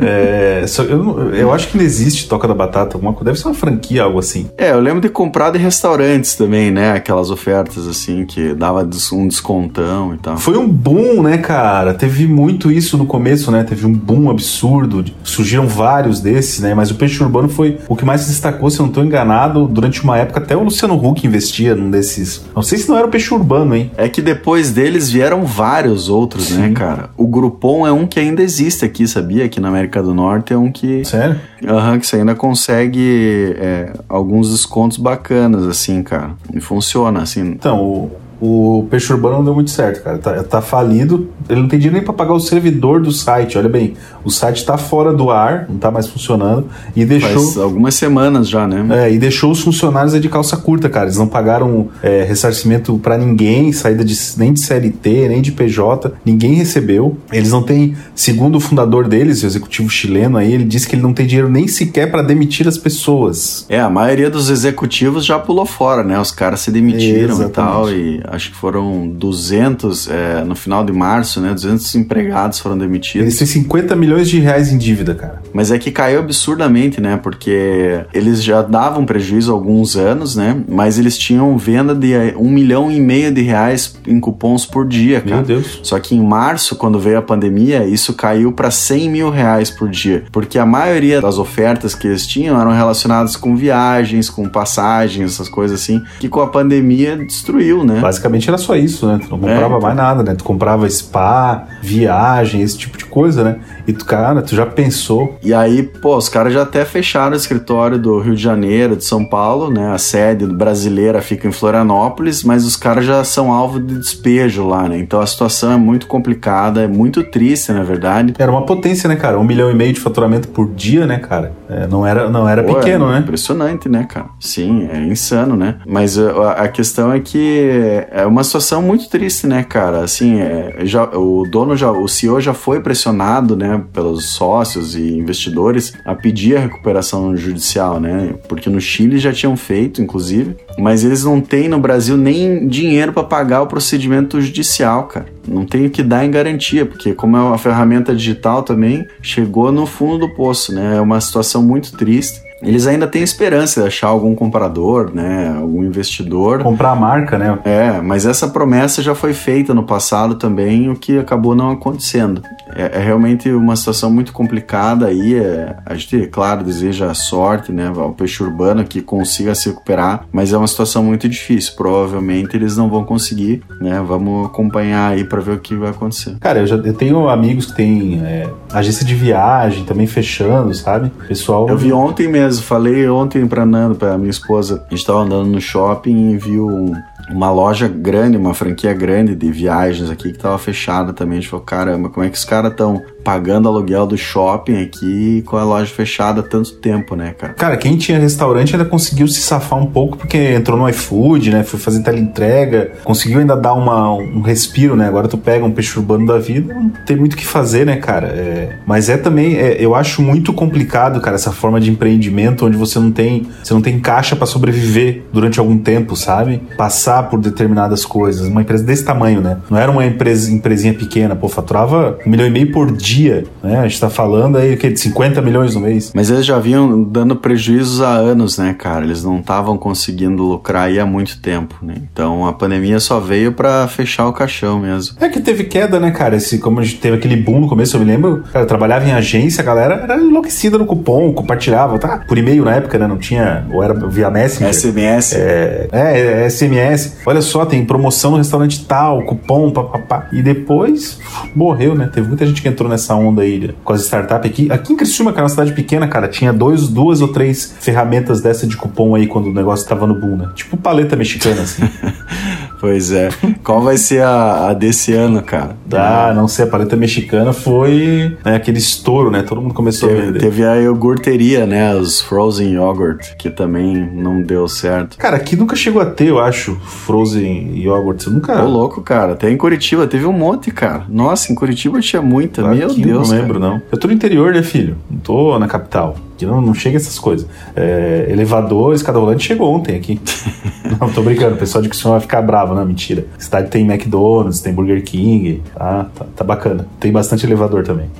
É 0.00 0.64
eu, 0.88 1.34
eu 1.34 1.52
acho 1.52 1.68
que 1.68 1.76
não 1.76 1.84
existe 1.84 2.28
Toca 2.28 2.46
da 2.46 2.54
Batata, 2.54 2.96
alguma 2.96 3.12
coisa. 3.12 3.26
Deve 3.26 3.38
ser 3.38 3.48
uma 3.48 3.54
franquia, 3.54 4.02
algo 4.02 4.18
assim. 4.18 4.48
É, 4.56 4.72
eu 4.72 4.80
lembro 4.80 5.00
de 5.00 5.08
comprar 5.08 5.50
de 5.50 5.58
restaurantes 5.58 6.34
também, 6.34 6.70
né? 6.70 6.92
Aquelas 6.92 7.30
ofertas 7.30 7.86
assim 7.86 8.24
que 8.24 8.54
dava 8.54 8.88
um 9.12 9.28
descontão 9.28 10.14
e 10.14 10.18
tal. 10.18 10.36
Foi 10.36 10.56
um 10.56 10.68
boom, 10.68 11.22
né, 11.22 11.38
cara? 11.38 11.94
Teve 11.94 12.26
muito 12.26 12.70
isso 12.70 12.96
no 12.96 13.06
começo, 13.06 13.50
né? 13.50 13.64
Teve 13.64 13.86
um 13.86 13.92
boom 13.92 14.30
absurdo. 14.30 15.04
Surgiram 15.22 15.66
vários 15.66 16.20
desses, 16.20 16.60
né? 16.60 16.74
Mas 16.74 16.90
o 16.90 16.94
peixe 16.94 17.22
urbano 17.22 17.48
foi 17.48 17.78
o 17.88 17.96
que 17.96 18.04
mais 18.04 18.22
se 18.22 18.28
destacou, 18.28 18.70
se 18.70 18.78
eu 18.78 18.84
não 18.84 18.90
estou 18.90 19.04
enganado, 19.04 19.66
durante 19.66 20.02
uma 20.02 20.16
época 20.18 20.40
até 20.40 20.56
o 20.56 20.62
Luciano 20.62 20.94
Huck 20.94 21.26
investia 21.26 21.74
num 21.74 21.90
desses. 21.90 22.44
Não 22.54 22.62
sei 22.62 22.78
se 22.78 22.88
não 22.88 22.96
era 22.96 23.06
o 23.06 23.10
peixe 23.10 23.32
urbano, 23.32 23.74
hein? 23.74 23.90
É 23.96 24.08
que 24.08 24.22
depois 24.22 24.70
deles 24.70 25.10
vieram 25.10 25.44
vários 25.44 26.08
outros, 26.08 26.50
né, 26.50 26.56
Sim. 26.56 26.68
né, 26.68 26.74
cara? 26.74 27.10
O 27.16 27.26
Groupon 27.26 27.86
é 27.86 27.92
um 27.92 28.06
que 28.06 28.20
ainda 28.20 28.42
existe 28.42 28.84
aqui, 28.84 29.06
sabia? 29.06 29.44
Aqui 29.44 29.60
na 29.60 29.68
América 29.68 29.89
do 29.98 30.14
Norte 30.14 30.52
é 30.52 30.56
um 30.56 30.70
que. 30.70 31.04
Sério? 31.04 31.40
Aham, 31.66 31.92
uhum, 31.92 31.98
que 31.98 32.06
você 32.06 32.16
ainda 32.16 32.34
consegue 32.34 33.54
é, 33.58 33.92
alguns 34.08 34.50
descontos 34.50 34.98
bacanas, 34.98 35.66
assim, 35.66 36.02
cara. 36.02 36.32
E 36.54 36.60
funciona, 36.60 37.22
assim. 37.22 37.42
Então, 37.42 37.82
o 37.82 38.10
o 38.40 38.86
peixe 38.90 39.12
urbano 39.12 39.36
não 39.36 39.44
deu 39.44 39.54
muito 39.54 39.70
certo, 39.70 40.02
cara. 40.02 40.18
Tá, 40.18 40.42
tá 40.42 40.62
falido. 40.62 41.28
Ele 41.48 41.60
não 41.60 41.68
tem 41.68 41.78
dinheiro 41.78 41.96
nem 41.96 42.04
para 42.04 42.14
pagar 42.14 42.32
o 42.32 42.40
servidor 42.40 43.00
do 43.00 43.12
site. 43.12 43.58
Olha 43.58 43.68
bem, 43.68 43.94
o 44.24 44.30
site 44.30 44.64
tá 44.64 44.78
fora 44.78 45.12
do 45.12 45.30
ar, 45.30 45.66
não 45.68 45.76
tá 45.76 45.90
mais 45.90 46.06
funcionando. 46.06 46.66
E 46.96 47.04
deixou. 47.04 47.44
Faz 47.44 47.58
algumas 47.58 47.94
semanas 47.94 48.48
já, 48.48 48.66
né? 48.66 49.04
É, 49.04 49.12
e 49.12 49.18
deixou 49.18 49.50
os 49.50 49.60
funcionários 49.60 50.18
de 50.18 50.28
calça 50.28 50.56
curta, 50.56 50.88
cara. 50.88 51.06
Eles 51.06 51.18
não 51.18 51.26
pagaram 51.26 51.88
é, 52.02 52.22
ressarcimento 52.22 52.98
para 52.98 53.18
ninguém, 53.18 53.72
saída 53.72 54.04
de, 54.04 54.16
nem 54.38 54.52
de 54.54 54.60
CLT, 54.60 55.28
nem 55.28 55.42
de 55.42 55.52
PJ. 55.52 56.12
Ninguém 56.24 56.54
recebeu. 56.54 57.18
Eles 57.30 57.50
não 57.50 57.62
têm, 57.62 57.94
segundo 58.14 58.56
o 58.56 58.60
fundador 58.60 59.06
deles, 59.06 59.42
o 59.42 59.46
executivo 59.46 59.90
chileno 59.90 60.38
aí, 60.38 60.52
ele 60.52 60.64
disse 60.64 60.88
que 60.88 60.94
ele 60.94 61.02
não 61.02 61.12
tem 61.12 61.26
dinheiro 61.26 61.50
nem 61.50 61.68
sequer 61.68 62.10
para 62.10 62.22
demitir 62.22 62.66
as 62.66 62.78
pessoas. 62.78 63.66
É, 63.68 63.80
a 63.80 63.90
maioria 63.90 64.30
dos 64.30 64.48
executivos 64.48 65.26
já 65.26 65.38
pulou 65.38 65.66
fora, 65.66 66.02
né? 66.02 66.18
Os 66.18 66.30
caras 66.30 66.60
se 66.60 66.70
demitiram 66.70 67.34
Exatamente. 67.34 67.50
e 67.50 67.52
tal. 67.52 67.90
E 67.90 68.29
acho 68.30 68.50
que 68.50 68.56
foram 68.56 69.08
200 69.08 70.08
é, 70.08 70.44
no 70.44 70.54
final 70.54 70.84
de 70.84 70.92
março, 70.92 71.40
né? 71.40 71.52
200 71.52 71.94
empregados 71.96 72.58
foram 72.60 72.78
demitidos. 72.78 73.26
Eles 73.26 73.38
têm 73.38 73.46
50 73.46 73.96
milhões 73.96 74.28
de 74.28 74.38
reais 74.38 74.72
em 74.72 74.78
dívida, 74.78 75.14
cara. 75.14 75.42
Mas 75.52 75.70
é 75.70 75.78
que 75.78 75.90
caiu 75.90 76.20
absurdamente, 76.20 77.00
né? 77.00 77.18
Porque 77.22 78.04
eles 78.14 78.42
já 78.42 78.62
davam 78.62 79.04
prejuízo 79.04 79.50
há 79.50 79.54
alguns 79.54 79.96
anos, 79.96 80.36
né? 80.36 80.56
Mas 80.68 80.98
eles 80.98 81.18
tinham 81.18 81.56
venda 81.58 81.94
de 81.94 82.12
um 82.36 82.48
milhão 82.48 82.90
e 82.90 83.00
meio 83.00 83.32
de 83.32 83.42
reais 83.42 83.96
em 84.06 84.20
cupons 84.20 84.64
por 84.64 84.86
dia, 84.86 85.20
cara. 85.20 85.36
Meu 85.36 85.44
Deus. 85.44 85.80
Só 85.82 85.98
que 85.98 86.14
em 86.14 86.22
março, 86.22 86.76
quando 86.76 86.98
veio 86.98 87.18
a 87.18 87.22
pandemia, 87.22 87.84
isso 87.86 88.14
caiu 88.14 88.52
para 88.52 88.70
100 88.70 89.10
mil 89.10 89.30
reais 89.30 89.70
por 89.70 89.88
dia. 89.88 90.24
Porque 90.30 90.58
a 90.58 90.66
maioria 90.66 91.20
das 91.20 91.38
ofertas 91.38 91.94
que 91.94 92.06
eles 92.06 92.26
tinham 92.26 92.60
eram 92.60 92.72
relacionadas 92.72 93.36
com 93.36 93.56
viagens, 93.56 94.30
com 94.30 94.48
passagens, 94.48 95.32
essas 95.32 95.48
coisas 95.48 95.80
assim, 95.80 96.02
que 96.18 96.28
com 96.28 96.40
a 96.40 96.46
pandemia 96.46 97.16
destruiu, 97.16 97.84
né? 97.84 98.00
Basicamente 98.20 98.48
era 98.48 98.58
só 98.58 98.76
isso, 98.76 99.06
né? 99.06 99.18
Tu 99.22 99.30
não 99.30 99.38
comprava 99.38 99.76
é. 99.76 99.80
mais 99.80 99.96
nada, 99.96 100.22
né? 100.22 100.34
Tu 100.34 100.44
comprava 100.44 100.88
spa, 100.88 101.66
viagem, 101.80 102.60
esse 102.60 102.76
tipo 102.76 102.98
de 102.98 103.06
coisa, 103.06 103.42
né? 103.42 103.56
E 103.86 103.92
tu, 103.92 104.04
cara, 104.04 104.42
tu 104.42 104.54
já 104.54 104.66
pensou. 104.66 105.38
E 105.42 105.54
aí, 105.54 105.82
pô, 105.82 106.16
os 106.16 106.28
caras 106.28 106.52
já 106.52 106.62
até 106.62 106.84
fecharam 106.84 107.32
o 107.32 107.36
escritório 107.36 107.98
do 107.98 108.20
Rio 108.20 108.36
de 108.36 108.42
Janeiro, 108.42 108.96
de 108.96 109.04
São 109.04 109.24
Paulo, 109.24 109.70
né? 109.70 109.92
A 109.92 109.98
sede 109.98 110.46
brasileira 110.46 111.22
fica 111.22 111.48
em 111.48 111.52
Florianópolis, 111.52 112.44
mas 112.44 112.64
os 112.64 112.76
caras 112.76 113.04
já 113.04 113.24
são 113.24 113.52
alvo 113.52 113.80
de 113.80 113.98
despejo 113.98 114.66
lá, 114.66 114.88
né? 114.88 114.98
Então 114.98 115.20
a 115.20 115.26
situação 115.26 115.72
é 115.72 115.76
muito 115.76 116.06
complicada, 116.06 116.82
é 116.82 116.86
muito 116.86 117.22
triste, 117.24 117.72
na 117.72 117.82
verdade. 117.82 118.34
Era 118.38 118.50
uma 118.50 118.66
potência, 118.66 119.08
né, 119.08 119.16
cara? 119.16 119.38
Um 119.38 119.44
milhão 119.44 119.70
e 119.70 119.74
meio 119.74 119.92
de 119.92 120.00
faturamento 120.00 120.48
por 120.48 120.70
dia, 120.70 121.06
né, 121.06 121.18
cara? 121.18 121.52
É, 121.68 121.86
não 121.86 122.06
era, 122.06 122.28
não 122.28 122.48
era 122.48 122.62
pô, 122.62 122.74
pequeno, 122.74 123.08
é 123.08 123.14
né? 123.14 123.18
Impressionante, 123.20 123.88
né, 123.88 124.06
cara? 124.08 124.26
Sim, 124.38 124.88
é 124.92 124.98
insano, 124.98 125.56
né? 125.56 125.76
Mas 125.86 126.18
a, 126.18 126.52
a 126.52 126.68
questão 126.68 127.12
é 127.12 127.20
que 127.20 128.06
é 128.10 128.26
uma 128.26 128.42
situação 128.42 128.82
muito 128.82 129.08
triste, 129.08 129.46
né, 129.46 129.62
cara? 129.62 130.02
Assim, 130.02 130.40
é, 130.40 130.80
já, 130.82 131.04
o 131.16 131.46
dono 131.48 131.76
já, 131.76 131.90
o 131.92 132.08
CEO 132.08 132.40
já 132.40 132.52
foi 132.52 132.80
pressionado, 132.80 133.56
né, 133.56 133.82
pelos 133.92 134.30
sócios 134.30 134.96
e 134.96 135.16
investidores 135.16 135.92
a 136.04 136.14
pedir 136.14 136.56
a 136.56 136.60
recuperação 136.60 137.36
judicial, 137.36 138.00
né? 138.00 138.34
Porque 138.48 138.68
no 138.68 138.80
Chile 138.80 139.18
já 139.18 139.32
tinham 139.32 139.56
feito, 139.56 140.02
inclusive, 140.02 140.56
mas 140.76 141.04
eles 141.04 141.24
não 141.24 141.40
têm 141.40 141.68
no 141.68 141.78
Brasil 141.78 142.16
nem 142.16 142.66
dinheiro 142.66 143.12
para 143.12 143.22
pagar 143.22 143.62
o 143.62 143.66
procedimento 143.66 144.40
judicial, 144.40 145.04
cara. 145.04 145.26
Não 145.46 145.64
tem 145.64 145.86
o 145.86 145.90
que 145.90 146.02
dar 146.02 146.24
em 146.24 146.30
garantia, 146.30 146.84
porque 146.84 147.14
como 147.14 147.36
é 147.36 147.40
uma 147.40 147.58
ferramenta 147.58 148.14
digital 148.14 148.62
também, 148.62 149.06
chegou 149.22 149.70
no 149.70 149.86
fundo 149.86 150.26
do 150.26 150.34
poço, 150.34 150.74
né? 150.74 150.96
É 150.96 151.00
uma 151.00 151.20
situação 151.20 151.62
muito 151.62 151.96
triste 151.96 152.49
eles 152.62 152.86
ainda 152.86 153.06
têm 153.06 153.22
esperança 153.22 153.80
de 153.80 153.86
achar 153.86 154.08
algum 154.08 154.34
comprador, 154.34 155.10
né, 155.14 155.56
algum 155.58 155.82
investidor. 155.84 156.62
Comprar 156.62 156.90
a 156.90 156.96
marca, 156.96 157.38
né? 157.38 157.58
É, 157.64 158.00
mas 158.00 158.26
essa 158.26 158.48
promessa 158.48 159.02
já 159.02 159.14
foi 159.14 159.32
feita 159.32 159.72
no 159.72 159.84
passado 159.84 160.34
também, 160.34 160.90
o 160.90 160.96
que 160.96 161.18
acabou 161.18 161.54
não 161.54 161.70
acontecendo. 161.70 162.42
É, 162.74 162.98
é 162.98 163.02
realmente 163.02 163.50
uma 163.50 163.74
situação 163.76 164.10
muito 164.10 164.32
complicada 164.32 165.06
aí. 165.06 165.34
É, 165.34 165.76
a 165.86 165.94
gente, 165.94 166.26
claro, 166.26 166.62
deseja 166.62 167.12
sorte, 167.14 167.72
né, 167.72 167.90
ao 167.94 168.12
peixe 168.12 168.42
urbano 168.42 168.84
que 168.84 169.00
consiga 169.00 169.54
se 169.54 169.70
recuperar, 169.70 170.26
mas 170.32 170.52
é 170.52 170.58
uma 170.58 170.66
situação 170.66 171.02
muito 171.02 171.28
difícil. 171.28 171.74
Provavelmente 171.76 172.56
eles 172.56 172.76
não 172.76 172.88
vão 172.88 173.04
conseguir, 173.04 173.62
né? 173.80 174.02
Vamos 174.06 174.46
acompanhar 174.46 175.12
aí 175.12 175.24
para 175.24 175.40
ver 175.40 175.52
o 175.52 175.58
que 175.58 175.74
vai 175.74 175.90
acontecer. 175.90 176.36
Cara, 176.40 176.60
eu 176.60 176.66
já 176.66 176.76
eu 176.76 176.94
tenho 176.94 177.28
amigos 177.28 177.66
que 177.66 177.74
têm 177.74 178.20
é, 178.24 178.48
agência 178.72 179.04
de 179.04 179.14
viagem 179.14 179.84
também 179.84 180.06
fechando, 180.06 180.72
sabe? 180.74 181.10
Pessoal. 181.28 181.68
Eu 181.68 181.76
vi 181.76 181.92
ontem 181.92 182.28
mesmo 182.28 182.49
mesmo, 182.50 182.64
falei 182.64 183.08
ontem 183.08 183.46
pra 183.46 183.64
Nando, 183.64 183.94
pra 183.94 184.18
minha 184.18 184.30
esposa, 184.30 184.84
a 184.90 184.94
gente 184.94 185.06
tava 185.06 185.20
andando 185.20 185.46
no 185.46 185.60
shopping 185.60 186.32
e 186.32 186.36
viu 186.36 186.92
uma 187.30 187.50
loja 187.50 187.86
grande, 187.86 188.36
uma 188.36 188.54
franquia 188.54 188.92
grande 188.92 189.36
de 189.36 189.52
viagens 189.52 190.10
aqui 190.10 190.32
que 190.32 190.38
tava 190.38 190.58
fechada 190.58 191.12
também. 191.12 191.38
A 191.38 191.40
gente 191.40 191.50
falou, 191.50 191.64
caramba, 191.64 192.10
como 192.10 192.26
é 192.26 192.28
que 192.28 192.36
os 192.36 192.44
caras 192.44 192.72
estão 192.72 193.00
pagando 193.22 193.68
aluguel 193.68 194.06
do 194.06 194.16
shopping 194.16 194.82
aqui 194.82 195.42
com 195.46 195.56
a 195.56 195.64
loja 195.64 195.92
fechada 195.92 196.40
há 196.40 196.42
tanto 196.42 196.72
tempo, 196.72 197.14
né, 197.14 197.34
cara? 197.36 197.52
Cara, 197.52 197.76
quem 197.76 197.96
tinha 197.96 198.18
restaurante 198.18 198.74
ainda 198.74 198.84
conseguiu 198.84 199.28
se 199.28 199.40
safar 199.40 199.78
um 199.78 199.86
pouco 199.86 200.16
porque 200.16 200.36
entrou 200.54 200.78
no 200.78 200.88
iFood, 200.88 201.50
né? 201.50 201.62
Foi 201.62 201.78
fazer 201.78 202.02
teleentrega, 202.02 202.92
conseguiu 203.04 203.40
ainda 203.40 203.56
dar 203.56 203.74
uma, 203.74 204.12
um 204.12 204.40
respiro, 204.40 204.96
né? 204.96 205.06
Agora 205.06 205.28
tu 205.28 205.38
pega 205.38 205.64
um 205.64 205.70
peixe 205.70 205.98
urbano 205.98 206.26
da 206.26 206.38
vida, 206.38 206.74
não 206.74 206.90
tem 207.06 207.16
muito 207.16 207.34
o 207.34 207.36
que 207.36 207.46
fazer, 207.46 207.84
né, 207.84 207.96
cara? 207.96 208.28
É, 208.28 208.78
mas 208.86 209.08
é 209.08 209.16
também, 209.16 209.56
é, 209.56 209.76
eu 209.78 209.94
acho 209.94 210.22
muito 210.22 210.52
complicado, 210.52 211.20
cara, 211.20 211.36
essa 211.36 211.52
forma 211.52 211.80
de 211.80 211.90
empreendimento 211.90 212.66
onde 212.66 212.76
você 212.76 212.98
não 212.98 213.10
tem, 213.10 213.46
você 213.62 213.74
não 213.74 213.82
tem 213.82 213.98
caixa 214.00 214.34
para 214.34 214.46
sobreviver 214.46 215.22
durante 215.32 215.60
algum 215.60 215.78
tempo, 215.78 216.16
sabe? 216.16 216.60
Passar 216.76 217.24
por 217.24 217.38
determinadas 217.38 218.04
coisas. 218.04 218.48
Uma 218.48 218.62
empresa 218.62 218.82
desse 218.82 219.04
tamanho, 219.04 219.40
né? 219.40 219.58
Não 219.68 219.78
era 219.78 219.90
uma 219.90 220.04
empresa, 220.04 220.50
empresinha 220.50 220.94
pequena, 220.94 221.36
pô, 221.36 221.48
faturava 221.48 222.18
um 222.26 222.30
milhão 222.30 222.46
e 222.46 222.50
meio 222.50 222.72
por 222.72 222.90
dia 222.90 223.09
dia, 223.10 223.44
né? 223.62 223.80
A 223.80 223.88
gente 223.88 224.00
tá 224.00 224.08
falando 224.08 224.56
aí 224.56 224.76
que 224.76 224.88
de 224.88 225.00
50 225.00 225.42
milhões 225.42 225.74
no 225.74 225.80
mês. 225.80 226.12
Mas 226.14 226.30
eles 226.30 226.46
já 226.46 226.58
vinham 226.58 227.02
dando 227.02 227.34
prejuízos 227.36 228.00
há 228.00 228.12
anos, 228.12 228.58
né, 228.58 228.74
cara? 228.78 229.04
Eles 229.04 229.24
não 229.24 229.40
estavam 229.40 229.76
conseguindo 229.76 230.42
lucrar 230.42 230.84
aí 230.84 230.98
há 230.98 231.06
muito 231.06 231.40
tempo, 231.40 231.74
né? 231.82 231.94
Então 232.12 232.46
a 232.46 232.52
pandemia 232.52 233.00
só 233.00 233.18
veio 233.18 233.52
para 233.52 233.86
fechar 233.88 234.28
o 234.28 234.32
caixão 234.32 234.78
mesmo. 234.78 235.16
É 235.20 235.28
que 235.28 235.40
teve 235.40 235.64
queda, 235.64 235.98
né, 235.98 236.10
cara? 236.10 236.36
Esse, 236.36 236.58
como 236.58 236.80
a 236.80 236.82
gente 236.84 236.98
teve 236.98 237.16
aquele 237.16 237.36
boom 237.36 237.60
no 237.60 237.68
começo, 237.68 237.96
eu 237.96 238.00
me 238.00 238.06
lembro, 238.06 238.44
cara, 238.52 238.64
eu 238.64 238.68
trabalhava 238.68 239.06
em 239.06 239.12
agência, 239.12 239.62
a 239.62 239.64
galera 239.64 239.94
era 239.94 240.16
enlouquecida 240.16 240.78
no 240.78 240.86
cupom, 240.86 241.32
compartilhava, 241.32 241.98
tá? 241.98 242.18
Por 242.18 242.38
e-mail 242.38 242.64
na 242.64 242.76
época, 242.76 242.98
né? 242.98 243.06
Não 243.06 243.18
tinha, 243.18 243.66
ou 243.72 243.82
era 243.82 243.94
via 244.08 244.30
Messenger. 244.30 244.72
SMS. 244.72 245.34
É, 245.34 245.88
é, 245.90 246.44
é 246.44 246.50
SMS. 246.50 247.18
Olha 247.26 247.42
só, 247.42 247.64
tem 247.66 247.84
promoção 247.84 248.32
no 248.32 248.36
restaurante 248.36 248.84
tal, 248.84 249.24
cupom, 249.24 249.70
papapá. 249.70 250.28
E 250.32 250.42
depois 250.42 251.18
morreu, 251.54 251.94
né? 251.94 252.08
Teve 252.12 252.28
muita 252.28 252.46
gente 252.46 252.62
que 252.62 252.68
entrou 252.68 252.88
nessa 252.88 252.99
essa 253.00 253.14
onda 253.14 253.42
aí 253.42 253.74
com 253.84 253.92
as 253.92 254.02
startups 254.02 254.50
aqui. 254.50 254.70
Aqui 254.70 254.92
em 254.92 254.96
Criciúma, 254.96 255.32
que 255.32 255.40
é 255.40 255.42
uma 255.42 255.48
cidade 255.48 255.72
pequena, 255.72 256.06
cara, 256.06 256.28
tinha 256.28 256.52
dois, 256.52 256.88
duas 256.88 257.20
ou 257.20 257.28
três 257.28 257.74
ferramentas 257.80 258.40
dessa 258.40 258.66
de 258.66 258.76
cupom 258.76 259.14
aí 259.14 259.26
quando 259.26 259.46
o 259.46 259.52
negócio 259.52 259.88
tava 259.88 260.06
no 260.06 260.14
boom, 260.14 260.36
né? 260.36 260.50
Tipo 260.54 260.76
paleta 260.76 261.16
mexicana, 261.16 261.62
assim. 261.62 261.82
Pois 262.80 263.12
é. 263.12 263.28
Qual 263.62 263.82
vai 263.82 263.96
ser 263.98 264.22
a, 264.22 264.68
a 264.70 264.72
desse 264.72 265.12
ano, 265.12 265.42
cara? 265.42 265.76
Ah, 265.92 266.32
não 266.34 266.46
sei, 266.46 266.64
a 266.64 266.68
paleta 266.68 266.96
mexicana 266.96 267.52
foi 267.52 268.36
né, 268.44 268.54
aquele 268.54 268.78
estouro, 268.78 269.28
né? 269.30 269.42
Todo 269.42 269.60
mundo 269.60 269.74
começou 269.74 270.08
a 270.08 270.12
Teve, 270.12 270.26
vender. 270.26 270.38
teve 270.38 270.64
a 270.64 270.76
iogurteria, 270.76 271.66
né? 271.66 271.94
Os 271.96 272.20
frozen 272.20 272.72
yogurt, 272.74 273.34
que 273.36 273.50
também 273.50 273.96
não 274.14 274.40
deu 274.40 274.68
certo. 274.68 275.18
Cara, 275.18 275.36
aqui 275.36 275.56
nunca 275.56 275.74
chegou 275.74 276.00
a 276.00 276.06
ter, 276.06 276.28
eu 276.28 276.38
acho, 276.38 276.76
Frozen 276.76 277.72
Yogurt. 277.76 278.24
Eu 278.26 278.32
nunca. 278.32 278.62
Ô, 278.64 278.68
louco, 278.68 279.02
cara. 279.02 279.32
Até 279.32 279.50
em 279.50 279.56
Curitiba 279.56 280.06
teve 280.06 280.26
um 280.26 280.32
monte, 280.32 280.70
cara. 280.70 281.04
Nossa, 281.08 281.50
em 281.52 281.54
Curitiba 281.56 282.00
tinha 282.00 282.22
muita. 282.22 282.62
Meu 282.62 282.86
Aqui 282.88 283.02
Deus, 283.02 283.28
Não 283.28 283.30
cara. 283.30 283.40
lembro, 283.42 283.58
não. 283.58 283.82
Eu 283.90 283.98
tô 283.98 284.06
no 284.06 284.14
interior, 284.14 284.52
né, 284.54 284.62
filho? 284.62 284.96
Não 285.10 285.18
tô 285.18 285.58
na 285.58 285.66
capital. 285.66 286.16
Não, 286.46 286.60
não 286.60 286.74
chega 286.74 286.96
essas 286.96 287.18
coisas. 287.18 287.46
É, 287.74 288.26
elevador, 288.28 288.94
escada 288.94 289.18
rolante 289.18 289.46
chegou 289.46 289.74
ontem 289.74 289.96
aqui. 289.96 290.20
não, 291.00 291.10
tô 291.10 291.22
brincando. 291.22 291.54
O 291.54 291.58
pessoal 291.58 291.82
de 291.82 291.88
Criciúma 291.88 292.14
vai 292.14 292.20
ficar 292.20 292.42
bravo, 292.42 292.74
não, 292.74 292.84
mentira. 292.84 293.26
A 293.38 293.40
cidade 293.40 293.70
tem 293.70 293.86
McDonald's, 293.86 294.60
tem 294.60 294.72
Burger 294.72 295.02
King. 295.02 295.62
Tá, 295.74 296.06
tá, 296.14 296.26
tá 296.36 296.44
bacana. 296.44 296.86
Tem 296.98 297.10
bastante 297.12 297.46
elevador 297.46 297.84
também. 297.84 298.10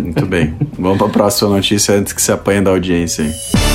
Muito 0.00 0.26
bem. 0.26 0.54
Vamos 0.78 0.98
pra 0.98 1.08
próxima 1.08 1.50
notícia 1.50 1.94
antes 1.94 2.12
que 2.12 2.22
se 2.22 2.32
apanhe 2.32 2.60
da 2.60 2.70
audiência 2.70 3.24
aí. 3.24 3.67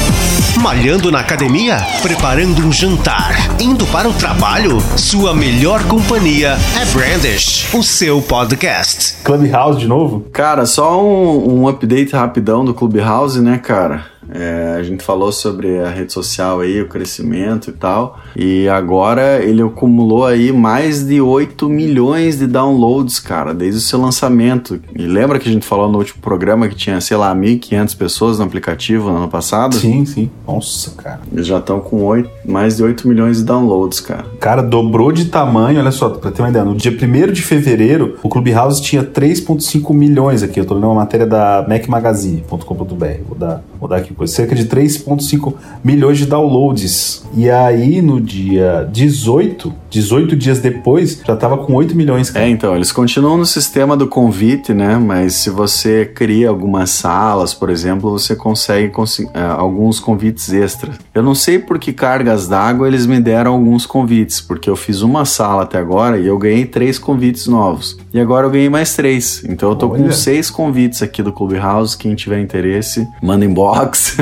Malhando 0.62 1.12
na 1.12 1.20
academia? 1.20 1.78
Preparando 2.02 2.66
um 2.66 2.72
jantar? 2.72 3.34
Indo 3.60 3.86
para 3.88 4.08
o 4.08 4.14
trabalho? 4.14 4.80
Sua 4.96 5.34
melhor 5.34 5.84
companhia 5.86 6.58
é 6.80 6.86
Brandish, 6.86 7.74
o 7.74 7.82
seu 7.82 8.22
podcast. 8.22 9.16
Clubhouse 9.24 9.80
de 9.80 9.88
novo? 9.88 10.28
Cara, 10.32 10.66
só 10.66 11.04
um, 11.04 11.62
um 11.62 11.68
update 11.68 12.14
rapidão 12.14 12.64
do 12.64 12.74
Clubhouse, 12.74 13.42
né, 13.42 13.58
cara? 13.58 14.13
É, 14.32 14.76
a 14.78 14.84
gente 14.84 15.04
falou 15.04 15.32
sobre 15.32 15.80
a 15.80 15.90
rede 15.90 16.14
social 16.14 16.60
aí, 16.60 16.82
o 16.82 16.88
crescimento 16.88 17.70
e 17.70 17.74
tal. 17.74 18.20
E 18.36 18.68
agora 18.70 19.44
ele 19.44 19.62
acumulou 19.62 20.26
aí 20.26 20.52
mais 20.52 21.06
de 21.06 21.22
8 21.22 21.70
milhões 21.70 22.38
de 22.38 22.48
downloads, 22.48 23.20
cara, 23.20 23.54
desde 23.54 23.80
o 23.80 23.82
seu 23.82 24.00
lançamento. 24.00 24.80
E 24.96 25.06
lembra 25.06 25.40
que 25.40 25.48
a 25.48 25.52
gente 25.52 25.66
falou 25.66 25.92
no 25.92 25.98
último 25.98 26.22
programa 26.22 26.68
que 26.68 26.76
tinha, 26.76 27.00
sei 27.02 27.18
lá, 27.18 27.36
1.500 27.36 27.98
pessoas 27.98 28.40
no 28.40 28.46
aplicativo 28.46 29.10
no 29.10 29.18
ano 29.18 29.28
passado? 29.28 29.76
Sim, 29.76 30.06
sim. 30.06 30.30
Nossa, 30.48 30.92
cara. 30.92 31.22
Eles 31.32 31.48
já 31.48 31.58
estão 31.58 31.80
com 31.80 32.04
8, 32.04 32.30
mais 32.46 32.78
de 32.78 32.84
8 32.84 33.08
milhões 33.08 33.38
de 33.38 33.44
downloads, 33.44 34.00
cara. 34.00 34.26
Cara, 34.40 34.62
dobrou 34.62 35.12
de 35.12 35.26
tamanho, 35.26 35.80
olha 35.80 35.92
só, 35.92 36.10
pra 36.10 36.32
ter 36.32 36.42
uma 36.42 36.50
ideia. 36.50 36.66
No 36.66 36.76
dia 36.76 36.92
1 36.92 37.32
de 37.32 37.42
fevereiro, 37.42 38.18
o 38.24 38.30
Clubhouse 38.30 38.82
tinha 38.82 39.04
3,5 39.04 39.94
milhões 39.94 40.44
aqui. 40.44 40.60
Eu 40.60 40.66
tô 40.66 40.74
lendo 40.76 40.86
uma 40.86 40.96
matéria 40.96 41.26
da 41.26 41.66
macmagazine.com.br. 41.68 43.06
Vou 43.28 43.38
dar, 43.38 43.64
vou 43.84 43.90
dar 43.90 43.98
aqui, 43.98 44.16
cerca 44.28 44.56
de 44.56 44.66
3,5 44.66 45.54
milhões 45.84 46.18
de 46.18 46.26
downloads. 46.26 47.24
E 47.36 47.50
aí, 47.50 48.02
no 48.02 48.22
dia 48.22 48.88
18, 48.92 49.74
18 49.94 50.36
dias 50.36 50.60
depois, 50.60 51.22
já 51.24 51.36
tava 51.36 51.58
com 51.58 51.74
8 51.76 51.96
milhões. 51.96 52.32
Cara. 52.32 52.46
É, 52.46 52.50
então, 52.50 52.76
eles 52.76 52.92
continuam 52.92 53.38
no 53.38 53.46
sistema 53.46 53.96
do 53.96 54.08
convite, 54.08 54.74
né? 54.74 54.98
Mas 54.98 55.36
se 55.36 55.52
você 55.52 56.04
cria 56.04 56.50
algumas 56.50 56.90
salas, 56.90 57.54
por 57.54 57.70
exemplo, 57.70 58.10
você 58.10 58.36
consegue 58.36 58.92
é, 59.34 59.44
alguns 59.44 60.00
convites 60.00 60.52
extras. 60.52 60.96
Eu 61.14 61.22
não 61.22 61.36
sei 61.36 61.60
por 61.60 61.78
que 61.78 61.94
cargas 61.94 62.48
d'água 62.48 62.88
eles 62.88 63.06
me 63.06 63.20
deram 63.20 63.54
alguns 63.54 63.86
convites, 63.86 64.42
porque 64.42 64.68
eu 64.68 64.76
fiz 64.76 65.02
uma 65.02 65.26
sala 65.26 65.62
até 65.62 65.78
agora 65.78 66.18
e 66.18 66.26
eu 66.26 66.40
ganhei 66.40 66.66
três 66.66 66.98
convites 66.98 67.46
novos. 67.46 67.96
E 68.12 68.20
agora 68.20 68.48
eu 68.48 68.52
ganhei 68.52 68.70
mais 68.70 68.96
três. 68.96 69.44
Então 69.48 69.70
eu 69.70 69.76
tô 69.76 69.90
com 69.90 70.02
Olha. 70.02 70.12
seis 70.12 70.50
convites 70.50 71.04
aqui 71.04 71.22
do 71.22 71.32
Clubhouse. 71.32 71.96
Quem 71.96 72.16
tiver 72.16 72.40
interesse, 72.40 73.08
manda 73.22 73.46
inbox. 73.46 74.18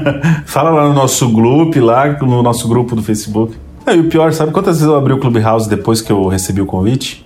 Fala 0.44 0.68
lá 0.70 0.88
no 0.88 0.94
nosso 0.94 1.30
grupo, 1.32 1.80
lá 1.80 2.06
no 2.20 2.42
nosso 2.42 2.68
grupo 2.68 2.94
do 2.94 3.02
Facebook. 3.02 3.63
É, 3.86 3.94
e 3.94 4.00
o 4.00 4.08
pior, 4.08 4.32
sabe 4.32 4.50
quantas 4.50 4.76
vezes 4.76 4.88
eu 4.88 4.96
abri 4.96 5.12
o 5.12 5.18
Clubhouse 5.18 5.68
depois 5.68 6.00
que 6.00 6.10
eu 6.10 6.26
recebi 6.26 6.60
o 6.60 6.66
convite? 6.66 7.24